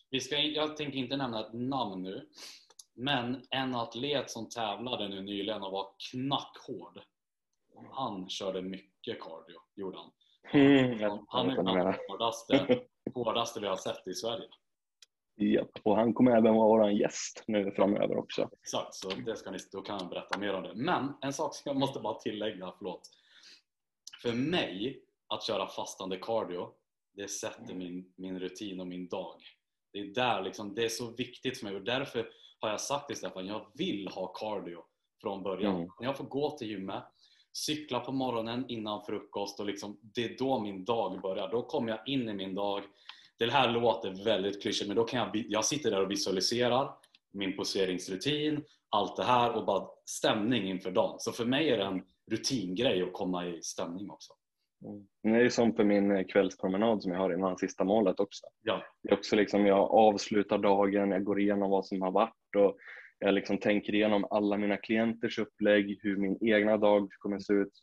[0.09, 2.27] Vi ska, jag tänker inte nämna ett namn nu,
[2.95, 6.99] men en atlet som tävlade nu nyligen och var knackhård.
[7.91, 10.11] Han körde mycket cardio, gjorde han.
[10.53, 12.79] Mm, Han är bland de hårdaste,
[13.13, 14.47] hårdaste vi har sett i Sverige.
[15.39, 18.49] Japp, och han kommer även vara en gäst nu framöver också.
[18.61, 20.73] Exakt, så det ska ni, då kan jag berätta mer om det.
[20.75, 23.01] Men en sak som jag måste bara tillägga, förlåt.
[24.21, 26.73] För mig, att köra fastande cardio,
[27.13, 29.41] det sätter min, min rutin och min dag.
[29.93, 32.29] Det är där liksom, det är så viktigt för mig och därför
[32.59, 34.83] har jag sagt till Stefan, jag vill ha cardio
[35.21, 35.75] från början.
[35.75, 35.89] Mm.
[35.99, 37.03] När jag får gå till gymmet,
[37.57, 41.49] cykla på morgonen innan frukost och liksom, det är då min dag börjar.
[41.51, 42.83] Då kommer jag in i min dag.
[43.39, 46.91] Det här låter väldigt klyschigt men då kan jag, jag sitter där och visualiserar
[47.33, 51.19] min poseringsrutin, allt det här och bara stämning inför dagen.
[51.19, 54.33] Så för mig är det en rutingrej att komma i stämning också.
[54.85, 55.07] Mm.
[55.23, 58.45] Det är som för min kvällspromenad som jag har innan sista målet också.
[58.61, 58.83] Ja.
[59.03, 62.77] Det är också liksom, jag avslutar dagen, jag går igenom vad som har varit och
[63.19, 67.79] jag liksom tänker igenom alla mina klienters upplägg, hur min egna dag kommer se ut,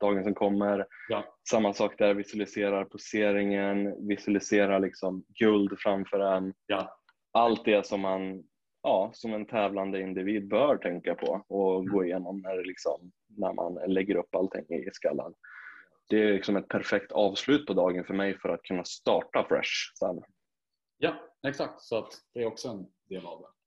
[0.00, 0.86] dagen som kommer.
[1.08, 1.24] Ja.
[1.50, 6.54] Samma sak där, visualiserar poseringen, visualiserar liksom guld framför en.
[6.66, 6.98] Ja.
[7.32, 8.44] Allt det som man
[8.82, 13.74] ja, som en tävlande individ bör tänka på och gå igenom när, liksom, när man
[13.92, 15.34] lägger upp allting i skallen.
[16.08, 19.98] Det är liksom ett perfekt avslut på dagen för mig för att kunna starta fresh
[19.98, 20.22] sen.
[20.98, 21.14] Ja,
[21.48, 21.80] exakt.
[21.80, 23.57] Så att det är också en del av det.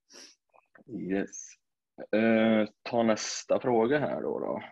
[0.88, 1.48] Yes.
[2.12, 4.38] Eh, ta nästa fråga här då.
[4.38, 4.62] då.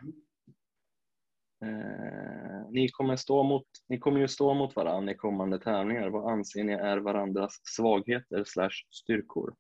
[1.67, 6.09] Eh, ni, kommer stå mot, ni kommer ju stå mot varandra i kommande tävlingar.
[6.11, 9.55] Vad anser ni är varandras svagheter slash styrkor?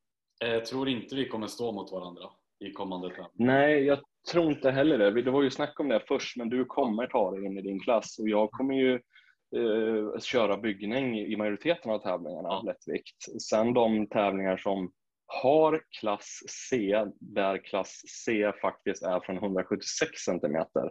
[0.44, 2.22] Eh, Jag tror inte vi kommer stå mot varandra
[2.64, 3.30] i kommande tävling.
[3.34, 3.98] Nej, jag
[4.32, 5.22] tror inte heller det.
[5.22, 7.80] Det var ju snack om det först, men du kommer ta dig in i din
[7.80, 8.94] klass och jag kommer ju
[9.56, 12.62] eh, köra byggning i majoriteten av tävlingarna, Ja.
[12.66, 13.42] lättvikt.
[13.42, 14.92] Sen de tävlingar som
[15.42, 20.90] har klass C, där klass C faktiskt är från 176 centimeter.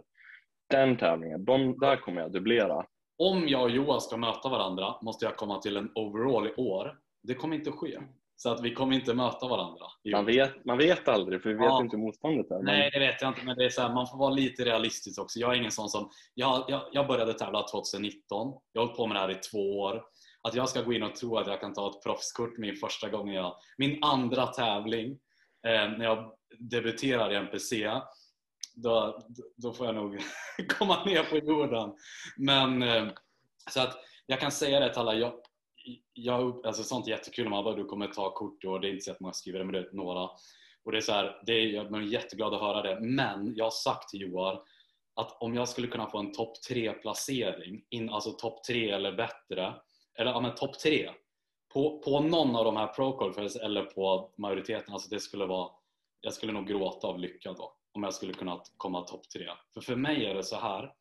[0.70, 2.86] Den tävlingen, de, där kommer jag dubblera.
[3.18, 6.98] Om jag och Johan ska möta varandra måste jag komma till en overall i år.
[7.22, 7.98] Det kommer inte ske.
[8.36, 9.86] Så att vi kommer inte möta varandra.
[10.12, 11.80] Man vet, man vet aldrig, för vi vet Ja.
[11.82, 12.54] inte hur motståndet är.
[12.56, 13.44] men- Nej, det vet jag inte.
[13.44, 15.38] Men det är så här, man får vara lite realistisk också.
[15.38, 16.10] Jag är ingen sån som...
[16.34, 18.52] Jag, jag, jag började tävla 2019.
[18.72, 20.02] Jag har hållit på med det här i två år.
[20.42, 23.08] Att jag ska gå in och tro att jag kan ta ett proffskort min första
[23.08, 23.56] gång, jag...
[23.78, 25.10] Min andra tävling,
[25.66, 27.90] eh, när jag debuterar i NPC,
[28.74, 29.18] då,
[29.56, 30.18] då får jag nog
[30.78, 31.92] komma ner på jorden.
[32.36, 33.08] Men eh,
[33.70, 35.14] så att jag kan säga det till alla.
[35.14, 35.32] Jag,
[36.12, 39.04] jag, alltså sånt är jättekul man bara du kommer ta kort och det är inte
[39.04, 40.30] så att många skriver det men det är några.
[40.84, 43.00] Och det är så här, det är, jag är jätteglad att höra det.
[43.00, 44.62] Men jag har sagt till Joar
[45.14, 49.12] att om jag skulle kunna få en topp tre placering, in, alltså topp tre eller
[49.12, 49.74] bättre,
[50.20, 51.10] eller ja men topp tre
[51.72, 55.70] på, på någon av de här pro qualifiers eller på majoriteten, alltså det skulle vara,
[56.20, 59.50] jag skulle nog gråta av lycka då om jag skulle kunna komma topp tre.
[59.74, 60.92] För för mig är det så här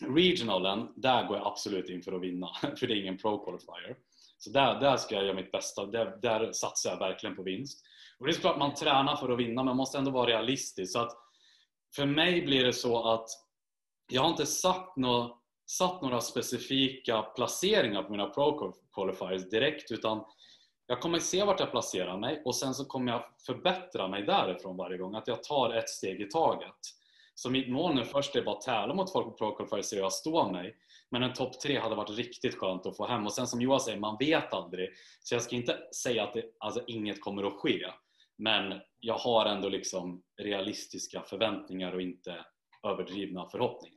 [0.00, 2.48] Regionalen, där går jag absolut in för att vinna,
[2.78, 3.96] för det är ingen pro qualifier.
[4.38, 7.86] Så där, där ska jag göra mitt bästa, där, där satsar jag verkligen på vinst.
[8.18, 10.92] Och det är såklart man tränar för att vinna, men man måste ändå vara realistisk.
[10.92, 11.12] Så att
[11.94, 13.28] för mig blir det så att
[14.12, 20.24] jag har inte satt, något satt några specifika placeringar på mina pro qualifiers direkt, utan
[20.86, 24.76] jag kommer se vart jag placerar mig och sen så kommer jag förbättra mig därifrån
[24.76, 25.14] varje gång.
[25.14, 26.76] Att jag tar ett steg i taget.
[27.34, 29.98] Så mitt mål nu först är bara att tävla mot folk på Pro Qualifiers och
[29.98, 30.76] jag står mig.
[31.10, 33.26] Men en topp tre hade varit riktigt skönt att få hem.
[33.26, 34.90] Och sen som Johan säger, man vet aldrig.
[35.20, 37.86] Så jag ska inte säga att det, alltså, inget kommer att ske.
[38.38, 42.44] Men jag har ändå liksom realistiska förväntningar och inte
[42.82, 43.96] överdrivna förhoppningar.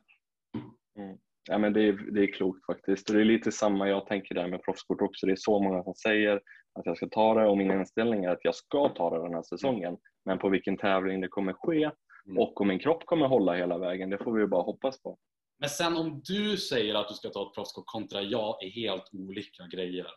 [0.97, 1.17] Mm.
[1.49, 3.09] Ja, men det, är, det är klokt faktiskt.
[3.09, 5.25] Och det är lite samma jag tänker där med proffskort också.
[5.25, 6.35] Det är så många som säger
[6.73, 9.33] att jag ska ta det och min inställning är att jag ska ta det den
[9.33, 9.97] här säsongen.
[10.25, 11.91] Men på vilken tävling det kommer ske
[12.29, 12.37] Mm.
[12.37, 15.17] och om min kropp kommer hålla hela vägen, det får vi ju bara hoppas på.
[15.59, 19.09] Men sen om du säger att du ska ta ett proffskort kontra jag är helt
[19.13, 20.07] olika grejer.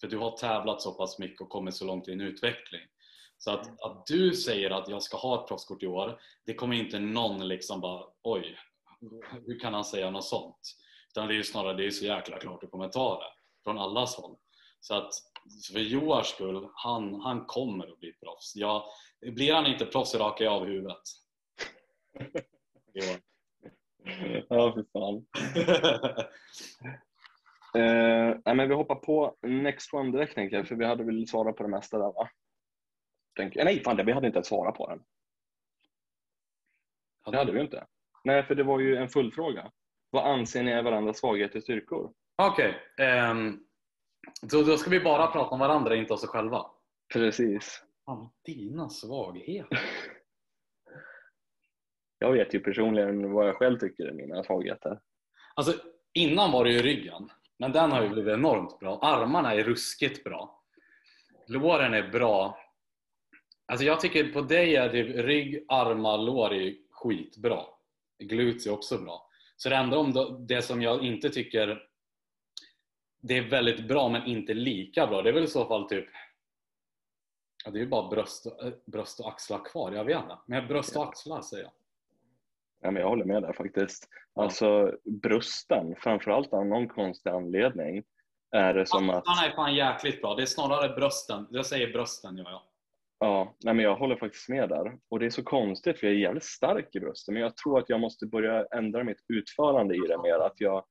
[0.00, 2.80] För du har tävlat så pass mycket och kommit så långt i din utveckling.
[3.38, 6.76] Så att, att du säger att jag ska ha ett proffskort i år, det kommer
[6.76, 8.56] inte någon liksom bara oj,
[9.46, 10.76] hur kan han säga något sånt?
[11.10, 13.26] Utan det är ju snarare, det är så jäkla klart ta det
[13.64, 14.36] från allas håll.
[14.80, 15.12] Så att
[15.72, 18.52] för Joars skull, han, han kommer att bli proffs.
[18.56, 18.86] Ja,
[19.20, 21.02] blir han inte proffs så rakar jag av huvudet.
[22.94, 23.20] Joar.
[24.48, 25.26] Ja, för fan.
[27.74, 31.56] Eh, nej, men vi hoppar på next one direkt jag, för vi hade väl svarat
[31.56, 32.28] på det mesta där va?
[33.36, 35.02] Tänk, nej, fan det, vi hade inte ens svarat på den.
[37.32, 37.86] Det hade vi ju inte.
[38.24, 39.70] Nej, för det var ju en fullfråga.
[40.10, 42.12] Vad anser ni är varandras svagheter och styrkor?
[42.36, 43.60] Okej, ehm,
[44.42, 46.66] då, då ska vi bara prata om varandra, inte oss själva.
[47.12, 47.82] Precis.
[48.04, 49.80] Fan, dina svagheter.
[52.18, 55.00] Jag vet ju personligen vad jag själv tycker är mina svagheter.
[55.54, 55.72] Alltså,
[56.12, 58.98] innan var det ju ryggen, men den har ju blivit enormt bra.
[59.02, 60.62] Armarna är ruskigt bra.
[61.46, 62.58] Låren är bra.
[63.66, 67.64] Alltså jag tycker på dig är det rygg, armar, lår är skitbra.
[68.22, 69.28] Glutes är också bra.
[69.56, 71.82] Så det enda om det- som jag inte tycker
[73.22, 76.08] det är väldigt bra men inte lika bra, det är väl i så fall typ
[77.64, 80.38] Ja, det är ju bara bröst och, äh, bröst och axlar kvar, jag vet inte.
[80.46, 81.72] Men bröst och axlar säger jag.
[82.80, 84.08] Ja, men jag håller med där faktiskt.
[84.34, 88.04] Alltså brösten, framförallt av någon konstig anledning,
[88.50, 89.16] är det som att...
[89.16, 90.34] Axlarna är fan jäkligt bra.
[90.34, 91.46] Det är snarare brösten.
[91.50, 92.44] Jag säger brösten, ja.
[92.50, 92.71] ja.
[93.22, 94.98] Ja, nej, men jag håller faktiskt med där.
[95.10, 97.78] Och det är så konstigt för jag är jävligt stark i brösten, men jag tror
[97.78, 100.38] att jag måste börja ändra mitt utförande i det mer.
[100.38, 100.84] Att jag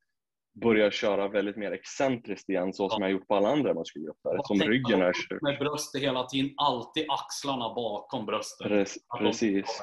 [0.62, 4.38] börjar köra väldigt mer excentriskt igen, så som jag har gjort på alla andra muskelgrupper.
[4.44, 5.42] Som ryggen har kört.
[5.42, 8.68] Med bröstet hela tiden, alltid axlarna bakom bröstet.
[8.68, 9.82] Pre- Att de Precis.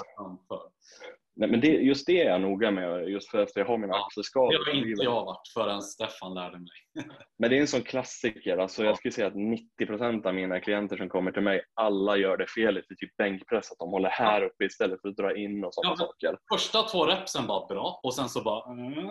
[1.41, 3.95] Nej, men det, just det är jag noga med, just för att jag har mina
[3.95, 4.65] Ja, axelskador.
[4.65, 7.05] Det har inte jag varit förrän Stefan lärde mig.
[7.39, 8.59] Men det är en sån klassiker.
[8.59, 8.89] Alltså Ja.
[8.89, 12.47] Jag skulle säga att 90% av mina klienter som kommer till mig, alla gör det
[12.47, 13.73] felet i typ bänkpress.
[13.73, 16.39] Att de håller här uppe istället för att dra in och sådana Ja, saker.
[16.55, 18.73] Första två repsen var bra och sen så bara...
[18.73, 19.05] mm.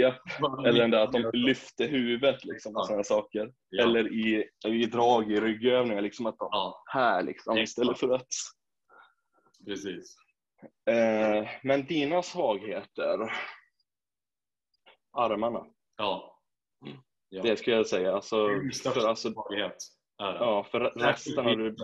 [0.00, 0.14] Ja.
[0.66, 3.52] Eller den där att de lyfter huvudet liksom, och sådana saker.
[3.80, 8.26] Eller i, i drag i ryggövningar, liksom att de här liksom, istället för att...
[9.66, 10.27] precis.
[10.90, 13.32] Eh, men dina svagheter?
[15.12, 16.40] Armarna, Ja.
[16.86, 16.98] Mm.
[17.28, 17.42] ja.
[17.42, 18.14] det skulle jag säga.
[18.14, 19.76] Alltså, min största för, alltså, svaghet.
[20.22, 20.38] Är det.
[20.38, 21.76] ja, för resten har du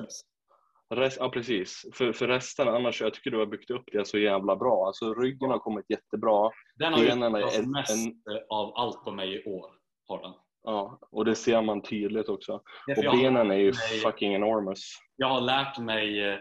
[0.94, 1.84] Rest, ja precis.
[1.94, 4.86] För, för resten annars, jag tycker du har byggt upp det så jävla bra.
[4.86, 6.50] Alltså ryggen har kommit jättebra.
[6.74, 7.94] Den har utvecklats en- mest
[8.48, 9.70] av allt på mig i år.
[10.08, 10.32] Har den.
[10.62, 12.52] Ja, och det ser man tydligt också.
[12.96, 14.92] Och benen är ju mig- fucking enormous.
[15.16, 16.38] Jag har lärt mig eh,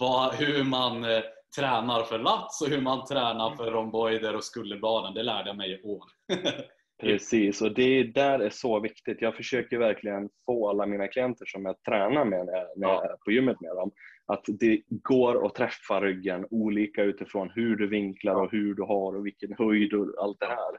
[0.00, 1.22] vad, hur man eh,
[1.56, 5.14] tränar för lats och hur man tränar för romboider och skulderbladen.
[5.14, 6.04] Det lärde jag mig i år.
[7.00, 9.20] Precis, och det där är så viktigt.
[9.20, 13.04] Jag försöker verkligen få alla mina klienter som jag tränar med när jag, när jag
[13.04, 13.90] är på gymmet med dem,
[14.26, 19.16] att det går att träffa ryggen olika utifrån hur du vinklar och hur du har
[19.16, 20.74] och vilken höjd och allt det här.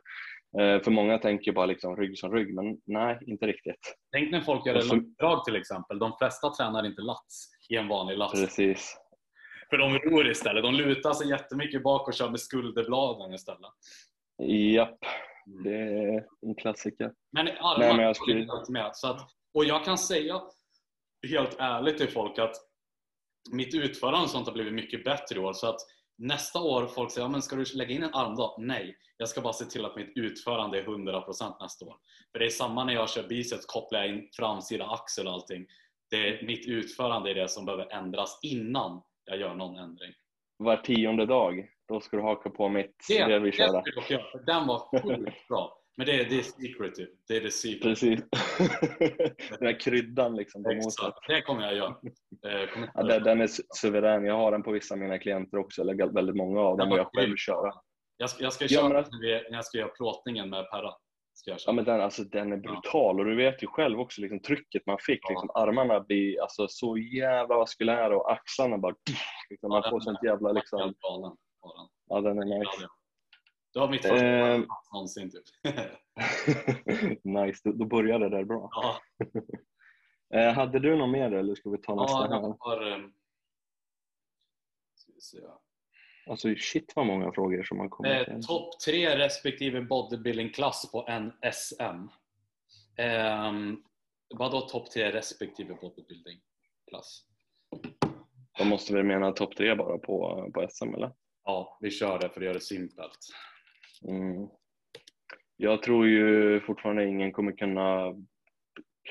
[0.59, 3.95] Eh, För många tänker bara liksom rygg som rygg, men nej, inte riktigt.
[4.11, 5.99] Tänk när folk gör ett drag till exempel.
[5.99, 8.41] De flesta tränar inte lats i en vanlig lats.
[8.41, 8.97] Precis.
[9.69, 10.63] För de ror istället.
[10.63, 13.71] De lutar sig jättemycket bak och kör med skulderbladen istället.
[14.73, 14.99] Japp,
[15.47, 15.63] Mm.
[15.63, 17.11] det är en klassiker.
[17.31, 18.91] Men armar Nej, men jag skulle- med.
[18.95, 20.41] Så att, och jag kan säga
[21.29, 22.55] helt ärligt till folk att
[23.51, 25.53] mitt utförande sånt har blivit mycket bättre i år.
[25.53, 25.79] Så att
[26.17, 28.55] nästa år, folk säger ja, men ska du lägga in en armdag?
[28.59, 31.95] Nej, jag ska bara se till att mitt utförande är 100% nästa år.
[32.31, 35.65] För det är samma när jag kör biceps, kopplar jag in framsida axel och allting.
[36.09, 40.13] Det är, mitt utförande är det som behöver ändras innan jag gör någon ändring.
[40.57, 43.67] Var tionde dag, då ska du haka på mitt, det, vi det köra.
[43.81, 45.81] ska jag för den var sjukt bra.
[45.97, 47.07] Men det, är- det secretive.
[47.27, 47.81] Det är det secret.
[47.81, 48.19] Precis.
[49.59, 50.69] Den här kryddan liksom på.
[50.71, 51.95] Exakt, det kommer jag göra.
[52.47, 54.25] Eh, kommer Ja, den, den är su- suverän.
[54.25, 57.07] Jag har den på vissa av mina klienter också, eller väldigt många av dem, jag
[57.15, 57.71] själv köra.
[58.17, 60.49] Jag ska, jag ska Ja, köra men att- när, vi, när jag ska göra plåtningen
[60.49, 60.93] med Perra.
[61.45, 64.85] Ja, men den, alltså, den är brutal och du vet ju själv också liksom, trycket
[64.85, 65.19] man fick.
[65.23, 65.29] Ja.
[65.29, 68.95] Liksom, armarna blir alltså, så jävla vaskulära och axlarna bara...
[69.49, 70.51] Liksom, man Ja, får sånt jävla...
[70.51, 71.37] Liksom, Helt galen
[72.09, 72.87] ja, den är Ja, nice.
[73.73, 74.61] det- var mitt första Eh.
[74.93, 75.43] någonsin typ.
[77.23, 78.69] nice, då, då började det där bra.
[78.71, 78.97] ja,
[80.33, 82.91] Eh, hade du något mer eller ska vi ta nästa ja, jag har...
[82.91, 82.97] eh,
[84.95, 85.37] Ska vi se.
[86.29, 88.39] Alltså shit vad många frågor som har kommit Eh.
[88.39, 92.07] Topp tre respektive bodybuilding-klass på en SM.
[93.01, 93.53] Eh,
[94.35, 97.23] vadå topp tre respektive bodybuilding-klass?
[98.57, 101.11] De måste väl mena topp tre bara på, på SM eller?
[101.43, 103.19] Ja, vi kör det för att göra det simpelt.
[104.07, 104.47] Mm.
[105.57, 108.15] Jag tror ju fortfarande ingen kommer kunna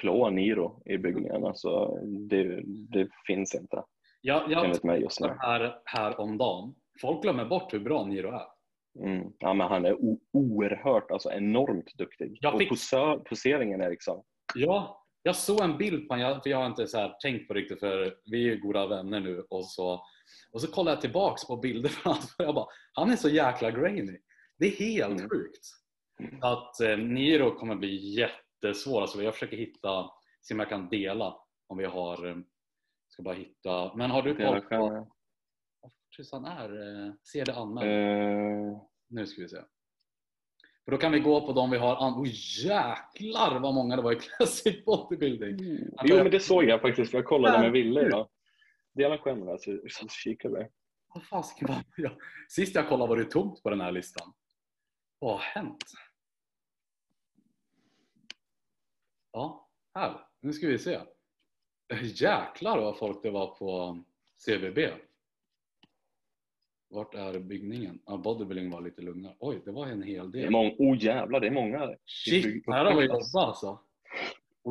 [0.00, 1.44] klå Niro i byggningen.
[1.44, 1.98] Alltså,
[2.28, 3.82] det, det finns inte
[4.20, 5.36] Jag, jag enligt mig just nu.
[5.38, 6.74] här, här om dagen.
[7.00, 8.46] Folk glömmer bort hur bra Niro är.
[9.06, 9.32] Mm.
[9.38, 9.96] Ja, men han är
[10.32, 12.38] oerhört, alltså enormt duktig.
[12.40, 14.22] Jag Och fick- posör, poseringen är liksom...
[14.54, 17.54] Ja, Jag såg en bild på honom, för jag har inte så här tänkt på
[17.54, 20.02] det riktigt för vi är ju goda vänner nu och så,
[20.52, 23.28] och så kollar jag tillbaks på bilder från honom och jag bara, han är så
[23.28, 24.18] jäkla grainy.
[24.58, 25.28] Det är helt Mm.
[25.30, 25.66] sjukt.
[26.42, 29.00] Att eh, Niro kommer bli jättesvår.
[29.00, 30.10] Alltså, jag försöker hitta,
[30.42, 31.36] se om jag kan dela
[31.68, 32.36] om vi har, eh,
[33.08, 35.08] ska bara hitta, men har du koll på
[36.16, 37.86] tusan är eh, ser det anmält?
[37.86, 39.60] Eh, Nu ska vi se.
[40.84, 41.96] För då kan vi gå på de vi har.
[41.96, 42.32] an- Oj
[42.66, 45.56] jäklar vad många det var i Classic Bodybuilding.
[46.04, 48.28] jo men det såg jag faktiskt jag kollade med Ville idag.
[48.92, 50.68] Dela skärmen så, kikade vi.
[51.14, 52.12] Vad fasiken var jag?
[52.48, 54.32] Sist jag kollade var det tomt på den här listan.
[55.18, 55.84] Vad har hänt?
[59.32, 60.26] Ja, här.
[60.40, 61.00] Nu ska vi se.
[62.02, 63.98] Jäklar vad folk det var på
[64.46, 64.78] CVB.
[66.88, 67.98] Vart är byggningen?
[68.06, 69.34] Ja, bodybuilding var lite lugnare.
[69.38, 70.50] Oj, det var en hel Det är del.
[70.50, 71.90] många, oh jävlar det är många.
[72.06, 73.78] Shit, här har vi jobbat alltså.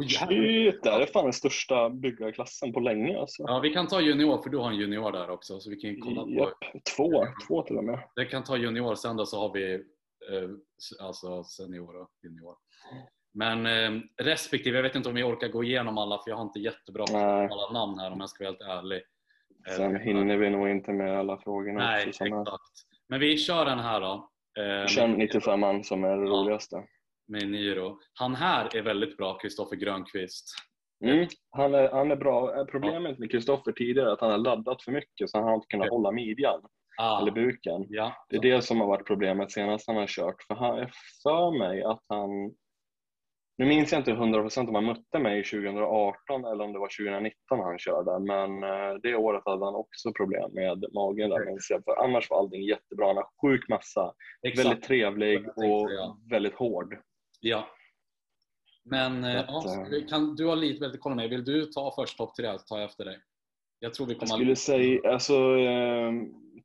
[0.03, 0.27] Jävlar.
[0.27, 3.43] Shit, det här är fan den största byggarklassen på länge alltså.
[3.47, 6.01] Ja, vi kan ta junior för du har en junior där också så vi kan
[6.01, 6.29] kolla på.
[6.31, 7.99] Japp, två, två till och med.
[8.15, 10.49] Vi kan ta junior sen då så har vi eh,
[11.01, 12.55] alltså senior och junior.
[13.33, 16.43] Men eh, respektive, jag vet inte om vi orkar gå igenom alla för jag har
[16.43, 19.01] inte jättebra på alla namn här om jag ska vara helt ärlig.
[19.67, 22.23] Eh, Sen hinner vi nog inte med alla frågorna Nej, också.
[22.25, 22.49] exakt.
[23.09, 24.29] Men vi kör den här då.
[24.61, 26.29] Eh, Känn 95 man som är det Ja.
[26.31, 26.83] roligaste.
[27.27, 27.99] med Niro.
[28.13, 30.45] Han här är väldigt bra, Kristoffer Grönqvist.
[31.05, 31.27] Mm.
[31.51, 32.57] Han, är, han är bra.
[32.59, 35.55] Eh, Problemet med Kristoffer tidigare är att han har laddat för mycket så han har
[35.55, 36.61] inte kunnat hålla midjan
[36.97, 37.85] Ah, eller buken.
[37.89, 38.25] ja.
[38.29, 40.43] Det är det som har varit problemet senast han har kört.
[40.43, 40.91] För han är
[41.23, 42.29] för mig att han...
[43.57, 47.59] Nu minns jag inte 100% om han mötte mig 2018 eller om det var 2019
[47.59, 48.19] han körde.
[48.19, 51.83] Men eh, det året hade han också problem med magen där minns jag.
[51.83, 53.07] För annars var allting jättebra.
[53.07, 54.13] Han har sjuk massa.
[54.47, 54.65] Exakt.
[54.67, 56.17] Väldigt trevlig Jag och ja.
[56.29, 56.97] väldigt hård.
[57.39, 57.67] Ja.
[58.89, 61.27] Men eh, Att, ja, eh, kan, du har lite väldigt koll mig.
[61.29, 63.17] Vill du ta först topp tre så tar jag efter dig.
[63.79, 64.35] Jag tror vi Jag kommer...
[64.35, 66.11] skulle säga, alltså eh,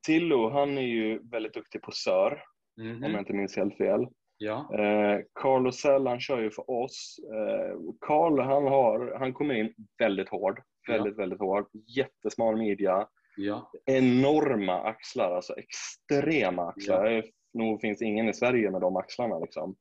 [0.07, 2.43] Tillo han är ju väldigt duktig på sör,
[2.81, 3.05] Mhm.
[3.05, 4.07] om jag inte minns helt fel.
[4.43, 7.17] Ja, Eh, Carlos Sell, han kör ju för oss.
[7.33, 10.61] Eh, Carl, han, har, han kommer in väldigt hård.
[10.89, 11.67] Väldigt, väldigt hård.
[11.97, 13.09] Jättesmal midja.
[13.37, 17.05] ja, Enorma axlar, alltså extrema axlar.
[17.11, 17.23] Det
[17.59, 19.39] nog finns ingen i Sverige med de axlarna.
[19.39, 19.77] Liksom.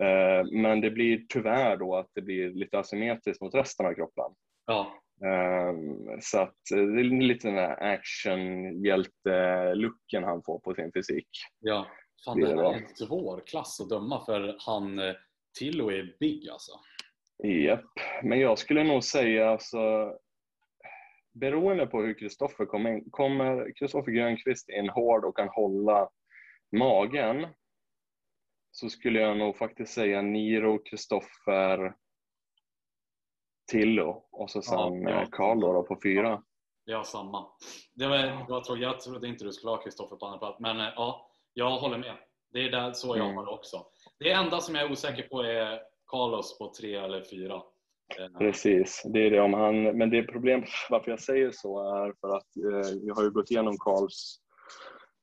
[0.00, 4.32] Eh, men det blir tyvärr då att det blir lite asymmetriskt mot resten av kroppen.
[4.66, 4.92] ja,
[5.26, 11.28] Ehm, Så att det är lite den här actionhjälte-looken han får på sin fysik.
[11.60, 11.86] ja.
[12.24, 15.14] Fan, Det är en svår klass att döma för han eh,
[15.58, 16.72] Tillo är big alltså.
[17.44, 17.84] Japp,
[18.22, 20.12] men jag skulle nog säga alltså
[21.32, 26.08] beroende på hur Kristoffer kommer in, kommer Kristoffer Grönqvist in hård och kan hålla
[26.76, 27.46] magen
[28.70, 31.94] så skulle jag nog faktiskt säga Niro, Kristoffer,
[33.70, 35.52] Tillo och så sen Ja, ja.
[35.52, 36.42] eh, då, på fyra.
[36.84, 37.46] Ja, samma.
[37.94, 38.82] Det var, var tråkigt.
[38.82, 40.60] Jag trodde inte du skulle ha Kristoffer på andra plats.
[40.60, 41.25] Men eh, ja,
[41.58, 42.14] jag håller med.
[42.52, 43.36] Det är där, så jag Mm.
[43.36, 43.86] har det också.
[44.18, 45.80] Det enda som jag är osäker på är
[46.10, 47.54] Carlos på tre eller fyra.
[48.18, 51.94] Eh, Precis, det är det om han, men det är problem varför jag säger så
[52.04, 54.40] är för att eh, jag har ju gått igenom Karls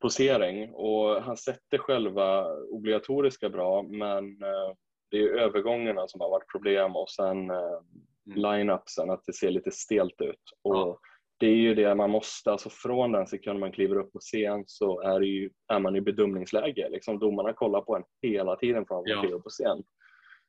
[0.01, 4.73] posering och han sätter själva obligatoriska bra men eh,
[5.11, 7.79] det är övergångarna som har varit problem och sen eh,
[8.27, 8.41] Mm.
[8.41, 10.41] line-upsen, att det ser lite stelt ut.
[10.61, 10.99] Och Ja.
[11.43, 14.63] Det är ju det man måste, alltså från den sekund man kliver upp på scen
[14.67, 16.89] så är, ju, är man i bedömningsläge.
[16.89, 19.83] Liksom domarna kollar på en hela tiden från att man kliver upp på scen.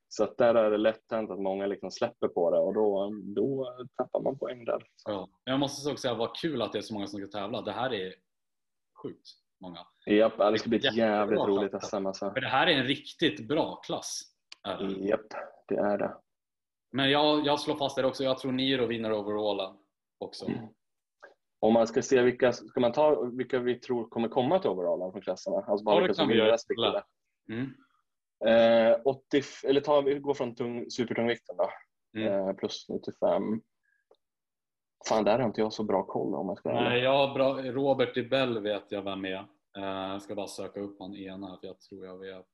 [0.08, 3.10] Så att där är det lätt hänt att många liksom släpper på det och då,
[3.36, 4.82] då tappar man poäng där.
[5.04, 5.28] Ja.
[5.44, 7.62] Jag måste också säga vad kul att det är så många som ska tävla.
[7.62, 8.14] Det här är
[9.02, 9.28] sjukt
[9.60, 9.78] många.
[10.06, 12.30] Japp, ja, det ska bli ett jävligt roligt SM alltså.
[12.30, 14.20] För det här är en riktigt bra klass.
[14.98, 15.26] Japp,
[15.68, 16.16] det är det.
[16.92, 18.24] Men jag, jag slår fast det också.
[18.24, 19.76] Jag tror Niro vinner overallen
[20.18, 20.46] också.
[20.46, 20.68] Mm.
[21.64, 25.12] Om man ska se vilka, ska man ta vilka vi tror kommer komma till overallen
[25.12, 25.56] från klasserna?
[25.56, 27.02] Alltså bara Ja, vilka som vi vinner respektive.
[27.48, 27.70] Mm.
[28.46, 31.70] Eh, 80, eller ta, vi går från tung, supertungvikten då.
[32.20, 32.48] Mm.
[32.48, 33.42] Eh, plus 95.
[35.08, 37.34] Fan, där har inte jag så bra koll om jag ska vara Nej, jag har
[37.34, 39.46] bra, Robert Dibell vet jag vem är.
[39.78, 42.46] Eh, Jag ska bara söka upp han ena för jag tror jag vet.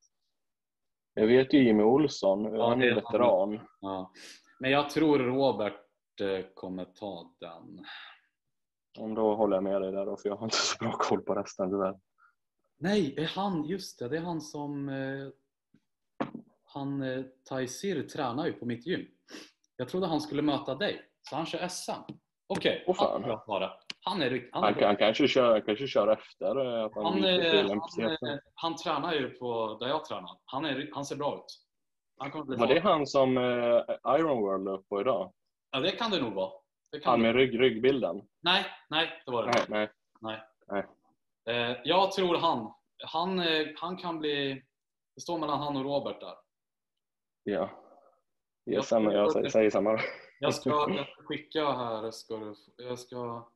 [1.15, 3.61] Jag vet ju Jimmy Olsson, Ja, han är veteran.
[3.81, 4.13] Ja.
[4.61, 5.85] Men jag tror Robert
[6.21, 7.85] eh, kommer ta den.
[8.99, 11.20] Om då håller jag med dig där då, för jag har inte så bra koll
[11.22, 11.99] på resten tyvärr.
[12.78, 15.28] Nej, är han, just det, det är han som eh,
[16.64, 19.07] han eh, Taisir tränar ju på mitt gym.
[19.76, 21.93] Jag trodde han skulle möta dig, så han kör SM.
[22.47, 23.22] Okej, Åh, fan.
[23.22, 23.70] han är bra det.
[24.03, 24.86] Han är, han är Han, bra.
[24.86, 28.03] han, kanske kör, han kanske kör efter eh, att han, Han, eh, han, PC.
[28.03, 30.38] eh, han tränar ju på där jag tränar.
[30.45, 31.45] Han, är, han ser bra ut.
[32.18, 32.97] Han kommer bli Var det farlig.
[32.97, 35.32] han som eh, Iron World la upp på idag?
[35.70, 36.53] Ja, det kan det nog vara.
[37.05, 38.22] Han med rygg, ryggbilden?
[38.41, 39.93] Nej, nej, det var det Nej, inte.
[40.20, 40.86] nej.
[41.49, 42.72] Eh, jag tror han.
[43.07, 44.62] Han, eh, han kan bli...
[45.14, 46.34] Det står mellan han och Robert där.
[47.43, 47.70] Ja.
[48.64, 50.01] Jag Jag, samma, jag säger, säger samma.
[50.41, 52.11] Jag ska, jag ska skicka här.
[52.11, 53.49] Ska du, jag ska...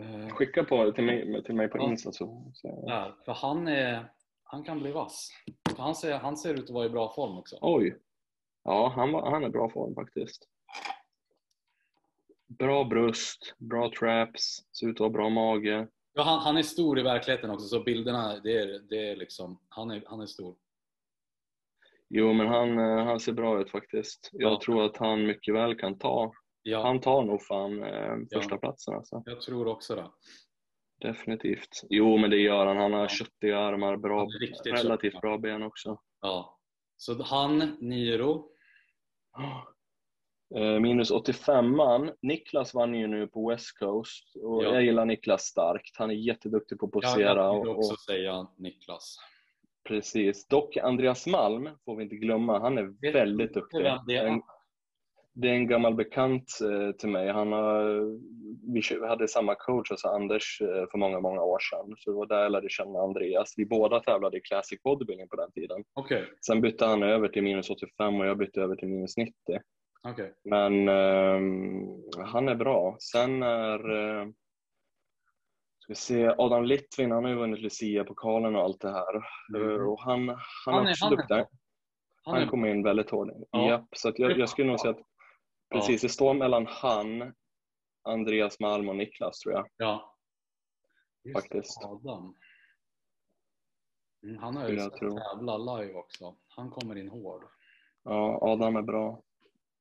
[0.00, 1.84] Eh, Skicka på till mig, till mig på Ja.
[1.84, 2.52] Insta så.
[2.54, 2.86] så.
[2.86, 4.12] där, för han, är,
[4.44, 5.30] han kan bli vass.
[5.76, 7.58] För han, ser, han ser ut att vara i bra form också.
[7.60, 7.98] Oj.
[8.64, 10.48] Ja, han, han är bra form faktiskt.
[12.58, 15.88] Bra bröst, bra traps, ser ut att ha bra mage.
[16.12, 19.60] Ja, han, han är stor i verkligheten också, så bilderna, det är, det är liksom...
[19.68, 20.56] Han är, han är stor.
[22.08, 24.28] Jo, men han, eh, han ser bra ut faktiskt.
[24.32, 24.60] Jag Ja.
[24.64, 26.32] tror att han mycket väl kan ta.
[26.62, 28.40] Ja, Han tar nog fan eh, Ja.
[28.40, 29.22] första platsen alltså.
[29.26, 30.10] jag tror också det.
[31.08, 31.82] Definitivt.
[31.90, 32.76] Jo, men det gör han.
[32.76, 33.08] Han har Ja.
[33.08, 34.26] köttiga armar, bra,
[34.64, 35.20] relativt köttig.
[35.20, 36.00] bra ben också.
[36.20, 36.58] Ja.
[36.96, 38.50] Så han, Niro.
[40.56, 42.12] Eh, Minus 85an.
[42.22, 44.74] Niklas vann ju nu på West Coast och Ja.
[44.74, 45.96] jag gillar Niklas starkt.
[45.98, 47.34] Han är jätteduktig på att Ja, posera.
[47.44, 49.16] jag och, vill också och, säga Niklas.
[49.88, 50.48] precis.
[50.48, 52.58] Dock Andreas Malm får vi inte glömma.
[52.60, 53.80] Han är Vet väldigt duktig.
[54.06, 54.26] det är.
[54.26, 54.42] En,
[55.32, 57.28] det är en gammal bekant eh, till mig.
[57.28, 61.94] Han har, vi hade samma coach, alltså Anders, eh, för många, många år sedan.
[61.98, 63.54] Så det var där jag lärde känna Andreas.
[63.56, 65.84] Vi båda tävlade i Classic Bodybuilding på den tiden.
[65.94, 69.32] Okej, Sen bytte han över till minus 85 och jag bytte över till minus 90.
[70.08, 70.34] Okej.
[70.44, 72.96] Men ehm, han är bra.
[73.00, 74.26] Sen är eh,
[75.78, 79.22] ska vi se, Adam Litvin, han har ju vunnit Lucia-pokalen och allt det här.
[79.56, 79.70] Mm.
[79.70, 81.36] Eh, Och han, han, Han är är- också han är duktig.
[81.36, 81.46] bra.
[82.24, 83.28] Han, Han är, kom in väldigt hårt.
[83.50, 83.68] Ja.
[83.68, 85.02] Japp, så jag, jag skulle nog säga att
[85.72, 87.34] precis, det står mellan han,
[88.02, 89.68] Andreas Malm och Niklas tror jag.
[89.76, 90.16] ja.
[91.24, 91.84] Just Faktiskt.
[91.84, 92.34] Adam.
[94.22, 95.18] Mm, han har ju jag sett tro.
[95.18, 96.36] tävla live också.
[96.48, 97.44] Han kommer in hård.
[98.04, 99.22] Ja, Adam är bra.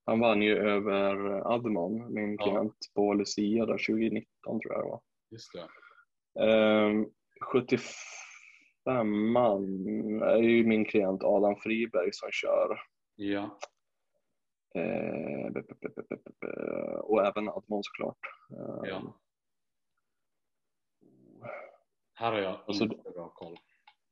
[0.09, 1.15] Han vann ju över
[1.53, 2.45] Admon, min Ja.
[2.45, 4.25] klient, på Lucia där 2019
[4.59, 5.01] tror jag det var.
[5.31, 5.67] Just det.
[6.45, 7.05] Ehm,
[7.53, 12.79] 75an är ju min klient Adam Friberg som kör.
[13.15, 13.57] Ja.
[14.75, 16.03] Ehm, be- be-
[16.41, 18.19] be- och även Admon såklart.
[18.51, 19.13] Ehm, ja.
[22.13, 23.57] Här har jag inte bra koll.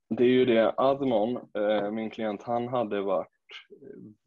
[0.09, 3.27] Det är ju det, Admon, eh, min klient, han hade varit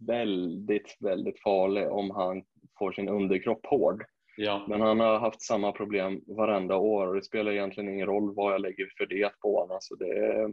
[0.06, 2.42] väldigt, väldigt farlig om han
[2.78, 4.04] får sin underkropp hård.
[4.36, 4.64] Ja.
[4.68, 8.52] Men han har haft samma problem varenda år och det spelar egentligen ingen roll vad
[8.54, 9.74] jag lägger för det på honom.
[9.74, 10.48] Alltså det,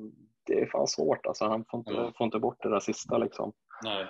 [0.45, 1.45] det är fan svårt alltså.
[1.45, 2.13] Han får inte, Ja.
[2.17, 3.53] får inte bort det där sista liksom.
[3.83, 4.05] Nej.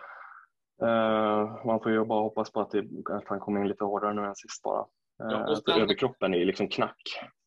[0.83, 2.79] Eh, man får ju bara hoppas på att, det,
[3.09, 4.79] att han kommer in lite hårdare nu än sist bara.
[4.81, 4.85] Uh,
[5.31, 7.01] Ja, och sen- överkroppen är liksom knack.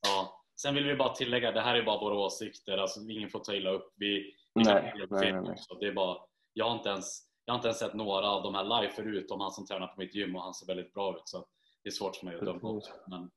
[0.07, 0.43] Ja.
[0.63, 2.79] Sen vill vi bara tillägga, det här är bara våra åsikter.
[2.79, 3.93] Alltså, ingen får ta illa upp.
[3.97, 5.41] Vi, vi Nej, nej, nej, nej.
[5.53, 5.75] också.
[5.75, 6.17] Det är bara,
[6.53, 9.31] jag, har inte ens, jag har inte ens sett några av de här live förut
[9.31, 11.23] om han som tränar på mitt gym och han ser väldigt bra ut.
[11.25, 11.47] Så
[11.83, 12.81] det är svårt för mig att döma.
[13.07, 13.31] Men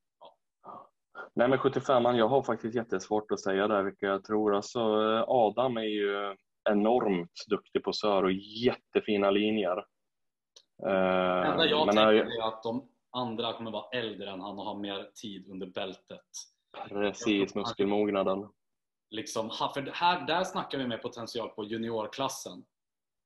[1.36, 4.56] Nej men 75 jag har faktiskt jättesvårt att säga där vilka jag tror.
[4.56, 6.36] Alltså, eh, Adam är ju
[6.70, 8.32] enormt duktig på sör och
[8.66, 9.78] jättefina linjer.
[9.78, 9.82] Eh,
[10.86, 14.66] det enda jag men tänker är att de andra kommer vara äldre än han och
[14.66, 16.26] ha mer tid under bältet.
[16.90, 18.50] Precis, muskelmognaden.
[19.10, 22.66] Liksom, för här, där snackar vi med potential på juniorklassen.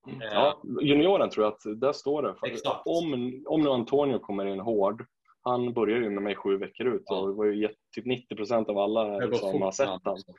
[0.08, 2.36] Eh, Ja, junioren tror jag att där står det.
[2.48, 2.82] Exakt.
[2.88, 5.06] Om, om nu Antonio kommer in hård,
[5.42, 8.78] han börjar ju med mig sju veckor ut och det var ju typ 90% av
[8.78, 10.32] alla som har sett också.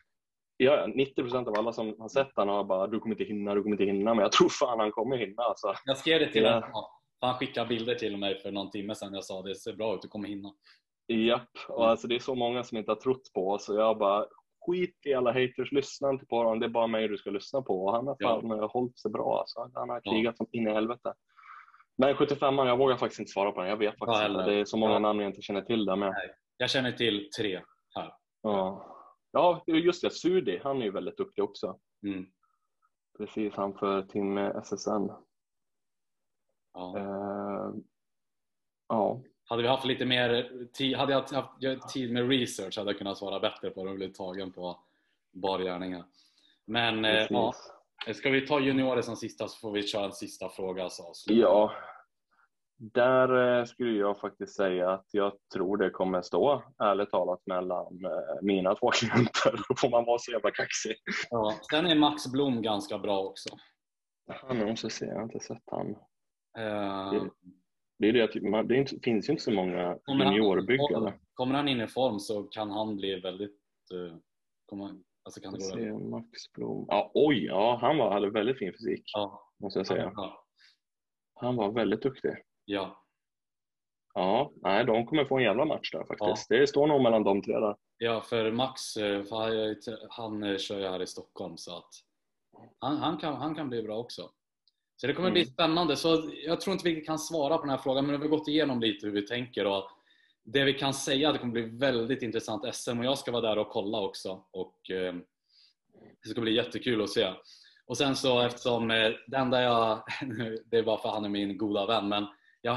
[0.56, 3.54] Ja, ja, 90% av alla som har sett han har bara du kommer inte hinna,
[3.54, 5.74] du kommer inte hinna, men jag tror fan han kommer hinna alltså.
[5.84, 6.52] Jag skrev det till Ja.
[6.52, 6.84] honom.
[7.20, 9.14] Han skickade bilder till mig för någon timme sedan.
[9.14, 10.52] Jag sa det ser bra ut, du kommer hinna.
[11.08, 11.90] Japp, och Mm.
[11.90, 14.26] alltså det är så många som inte har trott på oss och jag bara
[14.66, 17.62] skit i alla haters, lyssna inte på honom, det är bara mig du ska lyssna
[17.62, 18.40] på och han har Ja.
[18.40, 19.70] fan hållit sig bra alltså.
[19.74, 20.12] Han har Ja.
[20.12, 21.14] krigat som in i helvete.
[21.96, 24.40] Men 75 jag vågar faktiskt inte svara på den, jag vet faktiskt heller.
[24.40, 24.50] inte.
[24.50, 24.98] Det är så många Ja.
[24.98, 26.14] namn jag inte känner till där med.
[26.56, 27.62] Jag känner till tre
[27.94, 28.14] här.
[28.42, 28.96] Ja.
[29.32, 31.78] ja, just det, Sudi, han är ju väldigt duktig också.
[32.06, 32.26] Mm.
[33.18, 35.10] Precis, han för Team SSN.
[36.74, 36.98] Ja.
[36.98, 37.70] Eh,
[38.88, 42.98] ja, Hade vi haft lite mer tid, hade jag haft tid med research hade jag
[42.98, 44.78] kunnat svara bättre på det och blivit tagen på
[45.32, 46.04] bar gärningar.
[46.66, 47.54] Men eh, ja,
[48.14, 51.72] ska vi ta juniorer som sista så får vi köra en sista fråga så Ja,
[52.78, 58.04] där eh, skulle jag faktiskt säga att jag tror det kommer stå, ärligt talat, mellan
[58.04, 59.52] eh, mina två klienter.
[59.68, 60.96] Då får man vara så jävla kaxig.
[61.30, 61.54] ja.
[61.70, 63.48] Sen är Max Blom ganska bra också.
[64.28, 65.90] Han måste se, jag har inte sett han.
[66.58, 67.24] Eh,
[67.98, 71.14] Det, är det, att man, det inte, finns ju inte så många kommer han- juniorbyggare.
[71.34, 73.60] Kommer han in i form så kan han bli väldigt...
[73.94, 74.16] eh,
[74.66, 74.90] kommer,
[75.22, 76.84] Alltså kan det gå ser Max Blom.
[76.88, 79.50] Ja, oj, ja, han var, hade väldigt fin fysik Ja.
[79.60, 80.12] måste jag säga.
[80.16, 80.44] Ja.
[81.34, 82.30] Han var väldigt duktig.
[82.64, 83.04] ja.
[84.14, 86.48] Ja, nej, de kommer få en jävla match där faktiskt.
[86.48, 87.76] Det står nog mellan de tre där.
[87.98, 89.76] Ja, för Max eh, för han,
[90.10, 91.88] han eh, kör ju här i Stockholm så att
[92.78, 94.30] han, han, kan, han kan bli bra också.
[95.00, 95.34] Så det kommer Mm.
[95.34, 95.96] bli spännande.
[95.96, 98.48] Så jag tror inte vi kan svara på den här frågan men vi har gått
[98.48, 99.90] igenom lite hur vi tänker och
[100.44, 103.32] det vi kan säga är att det kommer bli väldigt intressant SM och jag ska
[103.32, 105.14] vara där och kolla också och eh,
[106.22, 107.32] det ska bli jättekul att se.
[107.86, 110.02] Och sen så eftersom eh, det enda jag,
[110.64, 112.26] det är bara för att han är min goda vän men
[112.62, 112.74] jag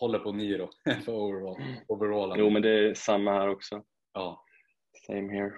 [0.00, 0.68] håller på Niro
[1.04, 1.56] för overall,
[1.88, 2.38] overallen.
[2.38, 3.82] Jo, men det är samma här också.
[4.12, 4.44] Ja.
[5.06, 5.52] Same here.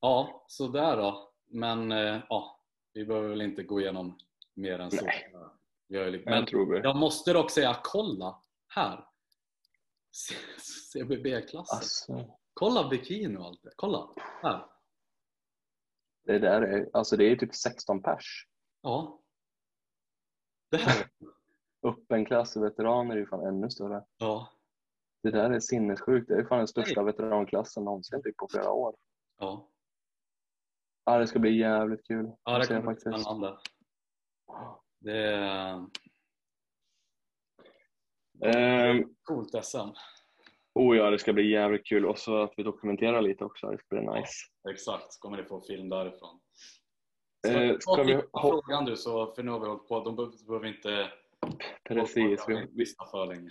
[0.00, 1.30] Ja, så där då.
[1.50, 2.60] Men eh, ja,
[2.94, 4.18] vi behöver väl inte gå igenom
[4.54, 5.04] mer än så.
[5.04, 5.30] Nej.
[5.88, 9.06] Men Men jag tror jag måste dock säga, kolla här!
[10.92, 11.76] CBB-klassen.
[11.76, 13.70] Alltså, Kolla bikini och allt det.
[13.76, 14.08] Kolla!
[14.42, 14.66] Här.
[16.24, 18.48] det där är, alltså det är typ 16 pers.
[18.82, 19.20] Ja.
[20.70, 21.06] Det här.
[21.82, 24.04] Öppen klass veteraner är ju fan ännu större.
[24.16, 24.52] Ja.
[25.22, 26.28] Det där är sinnessjukt.
[26.28, 28.96] Det är fan den största veteranklassen någonsin typ på flera år.
[29.38, 29.68] Ja,
[31.04, 32.32] Ja, det ska bli jävligt kul.
[32.44, 33.58] ja det jag kommer bli spännande.
[35.00, 35.86] Det är
[38.44, 39.78] Ehm, coolt SM.
[40.74, 42.06] oh ja, det ska bli jävligt kul.
[42.06, 43.70] Och så att vi dokumenterar lite också.
[43.70, 44.32] Det ska bli nice.
[44.70, 46.40] Exakt, kommer ni få film därifrån.
[47.46, 50.04] Ska, Eh, ska vi frågan du, så, för nu har vi hållit på.
[50.04, 50.16] De
[50.46, 51.10] behöver inte
[51.88, 52.44] Precis.
[52.48, 53.50] Vi, vi, för länge.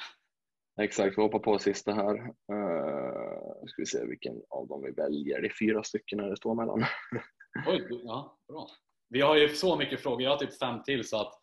[0.82, 2.16] exakt, vi hoppar på sista här.
[2.54, 5.42] Uh, ska vi se vilken av dem vi väljer.
[5.42, 6.84] Det är fyra stycken när det står mellan.
[7.68, 8.68] Oj, ja, bra.
[9.12, 11.34] Vi har ju så mycket frågor, jag har typ fem till så att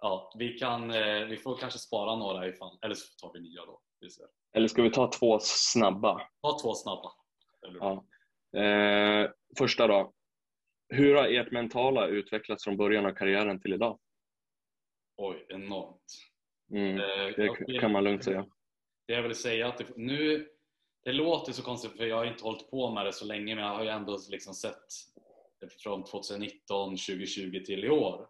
[0.00, 3.64] ja, vi, kan, eh, vi får kanske spara några ifall, eller så tar vi nya
[3.66, 3.80] då.
[4.00, 4.08] Vi.
[4.52, 6.20] Eller ska vi ta två snabba?
[6.42, 7.12] Ta två snabba.
[7.80, 8.04] Ja.
[8.60, 10.12] Eh, första då.
[10.88, 13.98] Hur har ert mentala utvecklats från början av karriären till idag?
[15.16, 16.04] Oj, enormt.
[16.70, 18.46] Mm, Eh, det kan man lugnt säga.
[19.06, 20.48] Det jag vill säga att det, nu,
[21.04, 23.64] det låter så konstigt för jag har inte hållit på med det så länge men
[23.64, 24.84] jag har ju ändå liksom sett
[25.82, 28.28] från 2019, 2020 till i år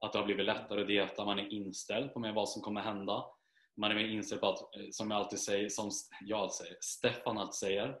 [0.00, 2.80] att det har blivit lättare att dieta, man är inställd på med vad som kommer
[2.80, 3.24] hända.
[3.76, 7.38] Man är mer inställd på att, eh, som jag alltid säger, som jag säger, Stefan
[7.38, 7.96] alltid säger,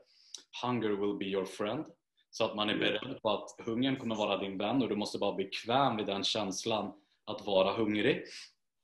[0.62, 1.84] hunger will be your friend.
[2.30, 5.18] Så att man är beredd på att hungern kommer vara din vän och du måste
[5.18, 6.92] vara bekväm vid den känslan
[7.24, 8.24] att vara hungrig.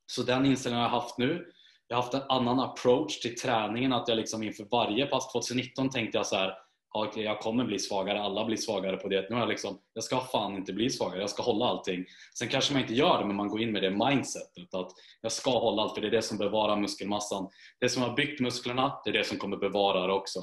[0.06, 1.52] Så den inställningen har jag haft nu.
[1.88, 3.92] Jag har haft en annan approach till träningen.
[3.92, 6.54] Att jag liksom inför varje pass 2019 tänkte jag så här.
[6.94, 9.26] "Ja, okej, jag kommer bli svagare, alla blir svagare på det.
[9.30, 12.04] Nu har jag liksom, jag ska fan inte bli svagare, jag ska hålla allting.
[12.38, 14.90] Sen kanske man inte gör det, men man går in med det mindsetet att
[15.20, 17.48] jag ska hålla allt för det är det som bevarar muskelmassan.
[17.80, 20.40] Det som har byggt musklerna, det är det som kommer bevara det också.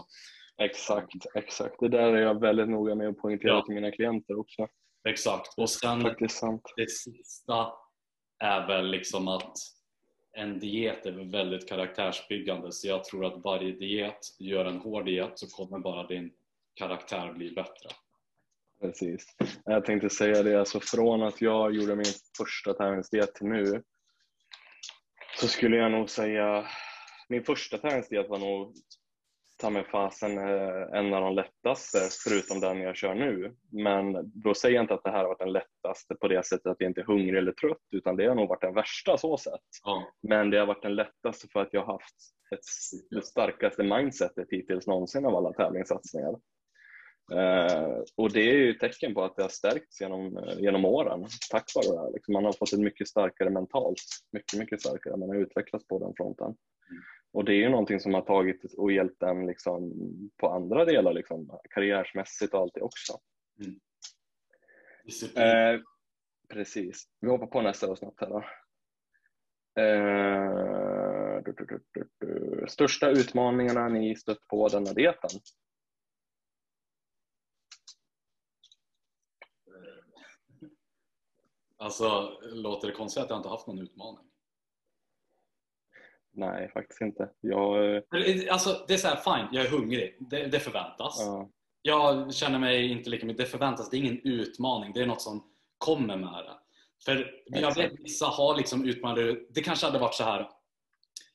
[0.61, 1.75] Exakt, exakt.
[1.79, 3.61] Det där är jag väldigt noga med att poängtera Ja.
[3.65, 4.67] till mina klienter också.
[5.09, 5.53] Exakt.
[5.57, 6.03] Och sen
[6.77, 7.71] det sista
[8.39, 9.51] är väl liksom att
[10.37, 15.05] en diet är väl väldigt karaktärsbyggande så jag tror att varje diet, gör en hård
[15.05, 16.31] diet så kommer bara din
[16.79, 17.89] karaktär bli bättre.
[18.81, 19.25] Precis.
[19.65, 23.83] Jag tänkte säga det, alltså från att jag gjorde min första tävlingsdiet till nu
[25.39, 26.65] så skulle jag nog säga
[27.29, 28.73] min första tävlingsdiet var nog
[29.59, 33.55] ta mig fasen eh, en av de lättaste förutom den jag kör nu.
[33.71, 36.65] Men då säger jag inte att det här har varit den lättaste på det sättet
[36.65, 39.37] att jag inte är hungrig eller trött utan det har nog varit den värsta så
[39.37, 39.61] sett.
[39.83, 42.15] Ja, Men det har varit den lättaste för att jag har haft
[42.55, 42.59] ett,
[43.09, 46.35] det starkaste mindsetet hittills någonsin av alla tävlingssatsningar.
[47.31, 50.85] Eh, och det är ju ett tecken på att det har stärkts genom, eh, genom
[50.85, 52.11] åren tack vare det här.
[52.13, 54.01] Liksom man har fått ett mycket starkare mentalt,
[54.31, 55.17] mycket, mycket starkare.
[55.17, 56.55] Man har utvecklats på den fronten.
[57.33, 59.93] Och det är ju någonting som har tagit och hjälpt en liksom
[60.37, 63.13] på andra delar, liksom, karriärsmässigt och allt det också.
[65.05, 65.45] disciplin.
[65.45, 65.79] Eh,
[66.53, 67.03] precis.
[67.21, 68.43] Vi hoppar på nästa då snabbt här då.
[69.81, 72.65] Eh, du, du, du.
[72.67, 75.29] Största utmaningarna ni stött på denna dieten?
[81.79, 84.25] Alltså, låter det konstigt att jag inte haft någon utmaning?
[86.31, 87.29] Nej, faktiskt inte.
[87.41, 88.03] Jag, eh,
[88.51, 90.17] Alltså, det är så här, fine, jag är hungrig.
[90.19, 91.19] Det, det förväntas.
[91.19, 91.49] ja,
[91.81, 95.21] Jag känner mig inte lika mycket, det förväntas, det är ingen utmaning, det är något
[95.21, 95.43] som
[95.77, 96.57] kommer med det.
[97.05, 100.39] För jag vet vissa har liksom utmaningar, det kanske hade varit så här.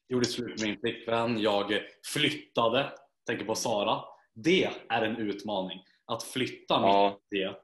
[0.07, 1.81] Jag gjorde slut med min flickvän, jag
[2.13, 2.93] flyttade,
[3.27, 4.05] tänker på Sara.
[4.35, 7.57] Det är en utmaning, att flytta mitt ja, i det.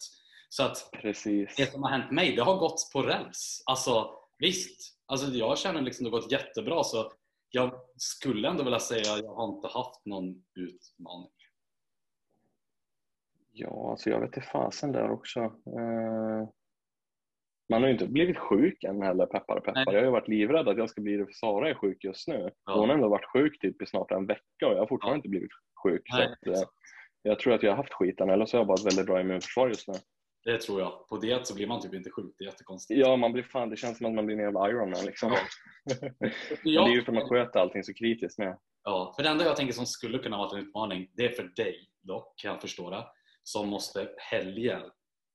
[0.52, 1.56] Så att precis.
[1.56, 3.62] det som har hänt mig, det har gått på räls.
[3.66, 7.12] Alltså visst, alltså, jag känner liksom det har gått jättebra så
[7.50, 11.30] jag skulle ändå vilja säga att jag har inte haft någon utmaning.
[13.52, 15.40] Ja, alltså jag vet inte fasen där också.
[15.40, 16.48] Eh,
[17.70, 19.92] man har ju inte blivit sjuk än heller, peppar peppar.
[19.92, 22.28] Jag har ju varit livrädd att jag ska bli det för Sara är sjuk just
[22.28, 22.50] nu.
[22.64, 22.74] Ja.
[22.74, 25.16] Hon har ändå varit sjuk typ i snart en vecka och jag har fortfarande Ja.
[25.18, 25.50] inte blivit
[25.84, 26.02] sjuk.
[26.12, 26.68] Nej, så att, eh,
[27.22, 29.20] jag tror att jag har haft skiten eller så har jag bara ett väldigt bra
[29.20, 29.94] immunförsvar just nu.
[30.44, 31.08] Det tror jag.
[31.08, 32.34] På det så blir man typ inte sjuk.
[32.38, 33.00] Det är jättekonstigt.
[33.00, 35.30] Ja, man blir fan, det känns som att man blir en jävla Iron Man liksom.
[36.00, 36.32] Men
[36.64, 38.58] det är ju för att man sköter allting så kritiskt med.
[38.84, 41.52] Ja, för det enda jag tänker som skulle kunna vara en utmaning, det är för
[41.56, 43.06] dig dock, kan jag förstå det,
[43.42, 44.82] som måste helger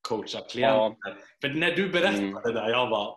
[0.09, 1.15] coacha klienter.
[1.41, 2.41] För när du berättade Mm.
[2.43, 3.15] det där, jag bara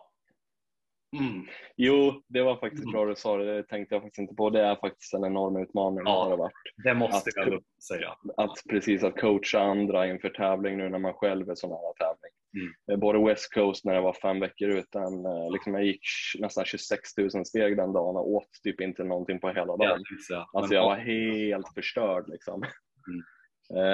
[1.18, 1.46] mm,
[1.76, 2.92] Jo, det var faktiskt Mm.
[2.92, 3.56] bra du sa det.
[3.56, 4.50] Det tänkte jag faktiskt inte på.
[4.50, 6.00] Det är faktiskt en enorm utmaning.
[6.04, 6.10] Ja.
[6.24, 6.52] Har det varit.
[6.84, 8.14] det måste jag ändå säga.
[8.36, 12.32] Att precis att coacha andra inför tävling nu när man själv är så nära tävling.
[12.56, 12.72] Mm.
[12.90, 16.00] Eh, Både West Coast när jag var fem veckor utan, eh, liksom jag gick
[16.38, 20.00] nästan 26 000 steg den dagen och åt typ inte någonting på hela dagen.
[20.28, 20.46] säga.
[20.52, 22.62] Alltså jag var helt förstörd liksom.
[23.08, 23.22] Mm.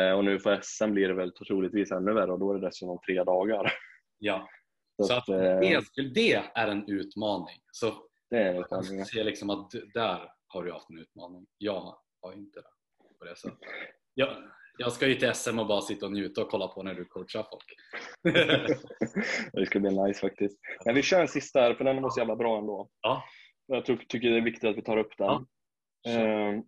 [0.08, 2.66] Eh, och nu för SM blir det väl troligtvis ännu värre och då är det
[2.66, 3.72] dessutom tre dagar.
[4.18, 4.48] Ja,
[4.96, 5.84] Så, så att, att eh, det,
[6.14, 7.60] det är en utmaning.
[7.72, 7.94] Så
[8.30, 9.04] det är en jag utmaning.
[9.04, 11.46] ser liksom att där har du haft en utmaning.
[11.58, 13.58] Jag har inte det på det sättet.
[14.14, 14.28] Jag,
[14.78, 17.04] jag ska ju till SM och bara sitta och njuta och kolla på när du
[17.04, 17.64] coachar folk.
[19.52, 20.58] det ska bli nice faktiskt.
[20.84, 22.88] Men vi kör en sista här för den var så jävla bra ändå.
[23.00, 23.24] Ja.
[23.66, 25.46] Jag tror, tycker det är viktigt att vi tar upp den.
[26.02, 26.62] Ja.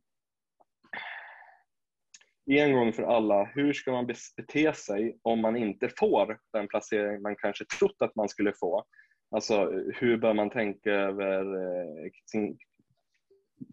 [2.47, 7.23] En gång för alla, hur ska man bete sig om man inte får den placering
[7.23, 8.85] man kanske trott att man skulle få?
[9.31, 12.59] Alltså hur bör man tänka över eh, sin,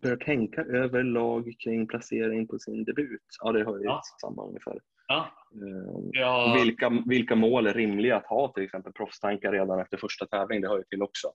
[0.01, 3.21] bör tänka överlag kring placering på sin debut?
[3.43, 4.01] Ja, det har ju Ja.
[4.21, 4.79] samma ungefär.
[5.07, 5.27] Ja.
[5.53, 10.25] Eh, Ja, vilka, vilka mål är rimliga att ha till exempel proffstankar redan efter första
[10.25, 10.61] tävling?
[10.61, 11.27] Det hör ju till också.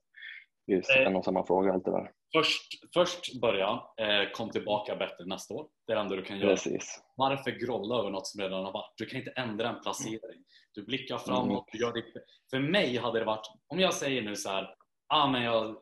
[0.68, 1.06] Eh.
[1.06, 2.10] en och samma fråga alltid där.
[2.32, 5.68] först, först börja, eh, kom tillbaka bättre nästa år.
[5.86, 6.50] Det är det enda du kan göra.
[6.50, 7.02] Precis.
[7.16, 8.92] Varför grolla över något som redan har varit?
[8.96, 10.44] Du kan inte ändra en placering.
[10.74, 12.14] Du blickar framåt, du gör ditt...
[12.50, 14.74] För mig hade det varit, om jag säger nu så här,
[15.06, 15.76] ah, men jag,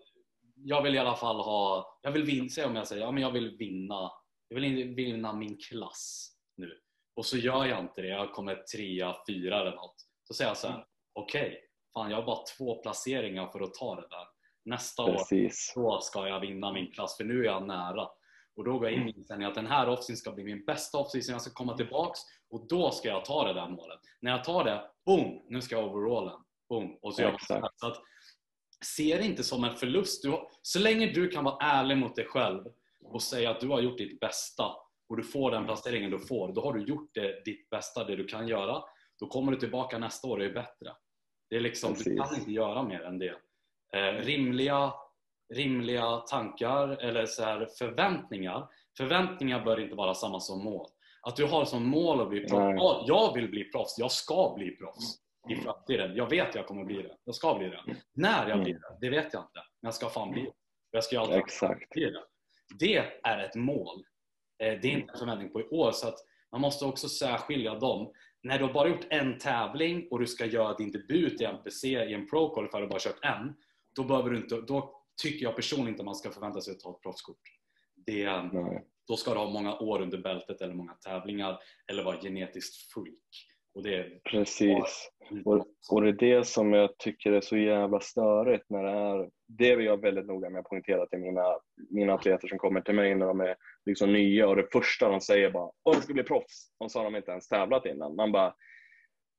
[0.54, 3.22] jag vill i alla fall ha, jag vill vinna, säg om jag säger, ja men
[3.22, 4.10] jag vill vinna,
[4.48, 6.80] jag vill vinna min klass nu.
[7.16, 9.96] Och så gör jag inte det, jag kommer trea, fyra eller något.
[10.24, 11.60] Så säger jag så här, okej,
[11.94, 14.35] fan jag har bara två placeringar för att ta det där.
[14.66, 15.72] Nästa år Precis.
[15.74, 18.08] då ska jag vinna min klass för nu är jag nära.
[18.56, 20.98] Och då går jag in i inställningen att den här offseason ska bli min bästa
[20.98, 24.00] offseason, jag ska komma tillbaks och då ska jag ta det där målet.
[24.20, 26.40] När jag tar det, boom, nu ska jag overallen.
[26.68, 28.02] Boom, och så gör man så att,
[28.84, 30.22] se det inte som en förlust.
[30.22, 32.64] Du så länge du kan vara ärlig mot dig själv
[33.04, 34.64] och säga att du har gjort ditt bästa
[35.08, 38.16] och du får den placeringen du får, då har du gjort det, ditt bästa, det
[38.16, 38.82] du kan göra.
[39.18, 40.92] Då kommer du tillbaka nästa år och är bättre.
[41.50, 42.20] Det är liksom, du Precis.
[42.20, 43.36] kan inte göra mer än det.
[43.94, 44.92] Eh, rimliga,
[45.54, 48.68] rimliga tankar eller så här förväntningar.
[48.96, 50.86] Förväntningar bör inte vara samma som mål.
[51.22, 52.76] Att du har som mål att bli proffs.
[52.78, 55.18] Ja, jag vill bli proffs, jag ska bli proffs
[55.50, 56.16] i framtiden.
[56.16, 57.16] Jag vet jag kommer bli det.
[57.24, 57.80] Jag ska bli det.
[58.14, 58.82] När jag blir Mm.
[59.00, 59.50] det, det vet jag inte.
[59.82, 60.52] Men jag ska fan bli det.
[60.90, 61.90] Jag ska alltid Exakt.
[61.90, 62.22] bli det.
[62.78, 64.04] Det är ett mål.
[64.62, 65.92] Eh, Det är inte en förväntning på i år.
[65.92, 66.18] Så att
[66.52, 68.12] man måste också särskilja dem.
[68.42, 71.88] När du har bara gjort en tävling och du ska göra din debut i NPC
[71.88, 73.54] i en pro qualifier och bara kört en.
[73.96, 76.90] Då, behöver du inte, då tycker jag personligen inte man ska förvänta sig att ta
[76.90, 77.40] ett proffskort.
[78.06, 78.84] Det, Nej.
[79.08, 81.58] då ska du ha många år under bältet eller många tävlingar
[81.90, 83.46] eller vara genetiskt freak.
[83.74, 85.10] Och det är Precis.
[85.44, 89.30] Och, och det är det som jag tycker är så jävla störigt när det är,
[89.48, 91.58] det är jag väldigt noga med att poängtera till mina,
[91.90, 93.56] mina atleter som kommer till mig när de är
[93.86, 96.70] liksom nya och det första de säger bara Åh, du ska bli proffs.
[96.78, 98.16] Och så har de inte ens tävlat innan.
[98.16, 98.54] Man bara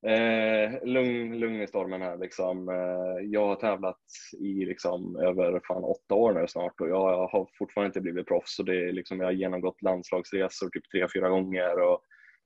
[0.07, 2.69] eh, lugn, lugn i stormen här liksom.
[2.69, 4.01] Eh, jag har tävlat
[4.39, 8.59] i liksom över fan åtta år nu snart och jag har fortfarande inte blivit proffs.
[8.59, 12.01] Och det är liksom, jag har genomgått landslagsresor typ tre, fyra gånger och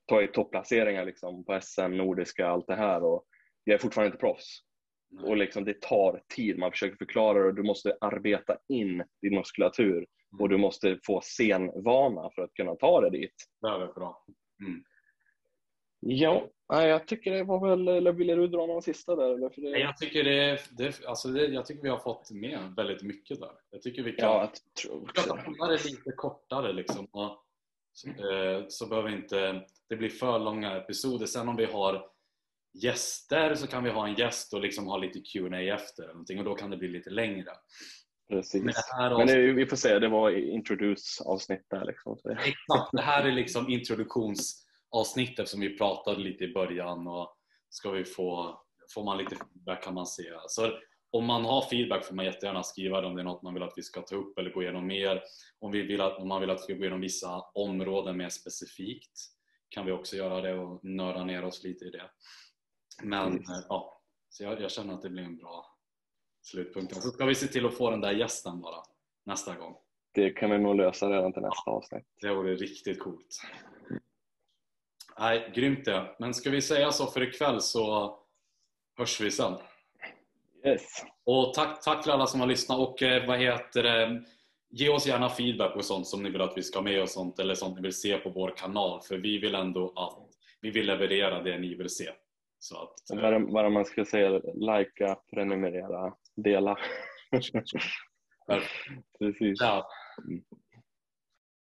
[0.08, 3.04] tagit topplaceringar liksom på SM, Nordiska, allt det här.
[3.04, 3.24] Och
[3.64, 4.58] jag är fortfarande inte proffs.
[5.24, 6.58] Och liksom det tar tid.
[6.58, 10.06] Man försöker förklara det och du måste arbeta in din muskulatur.
[10.40, 13.34] Och du måste få senvana för att kunna ta det dit.
[13.60, 14.24] Det är bra.
[16.04, 19.34] Ja, jag tycker det var väl, eller ville du dra någon sista där?
[19.34, 19.48] Eller?
[19.48, 23.02] För det, Jag tycker, det, det, alltså det, jag tycker vi har fått med väldigt
[23.02, 23.52] mycket där.
[23.70, 24.50] Jag tycker vi kan ja, jag
[24.82, 27.08] tror vi kan hålla det lite kortare liksom.
[27.92, 31.26] Så, eh, så behöver inte det bli för långa episoder.
[31.26, 32.06] Sen om vi har
[32.82, 36.44] gäster så kan vi ha en gäst och liksom ha lite Q&A efter någonting, och
[36.44, 37.50] då kan det bli lite längre.
[38.28, 38.62] Precis.
[38.62, 41.84] Men det här Men det, vi får se, det var introduce-avsnitt där.
[41.84, 42.18] Liksom.
[42.30, 43.70] Exakt, det här är liksom
[44.92, 47.36] introduktionsavsnittet som vi pratade lite i början och
[47.68, 48.60] ska vi få,
[48.94, 50.24] får man lite feedback kan man se.
[50.48, 50.78] Så
[51.10, 53.62] om man har feedback får man jättegärna skriva det om det är något man vill
[53.62, 55.22] att vi ska ta upp eller gå igenom mer.
[55.60, 58.28] Om, vi vill att, om man vill att vi ska gå igenom vissa områden mer
[58.28, 59.12] specifikt
[59.68, 62.10] kan vi också göra det och nörda ner oss lite i det.
[63.02, 65.66] Men eh, ja, så jag, jag känner att det blir en bra
[66.42, 66.94] slutpunkt.
[66.94, 68.82] Så ska vi se till att få den där gästen bara
[69.24, 69.76] nästa gång.
[70.14, 72.04] Det kan vi nog lösa redan till nästa avsnitt.
[72.20, 73.40] Det vore riktigt coolt.
[75.18, 76.16] Nej, grymt det.
[76.18, 78.14] Men ska vi säga så för ikväll så
[78.98, 79.52] hörs vi sen.
[80.66, 81.04] Yes.
[81.24, 84.24] Och tack, tack till alla som har lyssnat och eh, vad heter det?
[84.70, 87.08] Ge oss gärna feedback och sånt som ni vill att vi ska ha med och
[87.08, 90.18] sånt eller sånt ni vill se på vår kanal för vi vill ändå att
[90.60, 92.10] vi vill leverera det ni vill se.
[92.58, 96.78] Så att, eh, bara man ska säga likea, prenumerera, dela.
[99.18, 99.60] Precis.
[99.60, 99.88] Ja.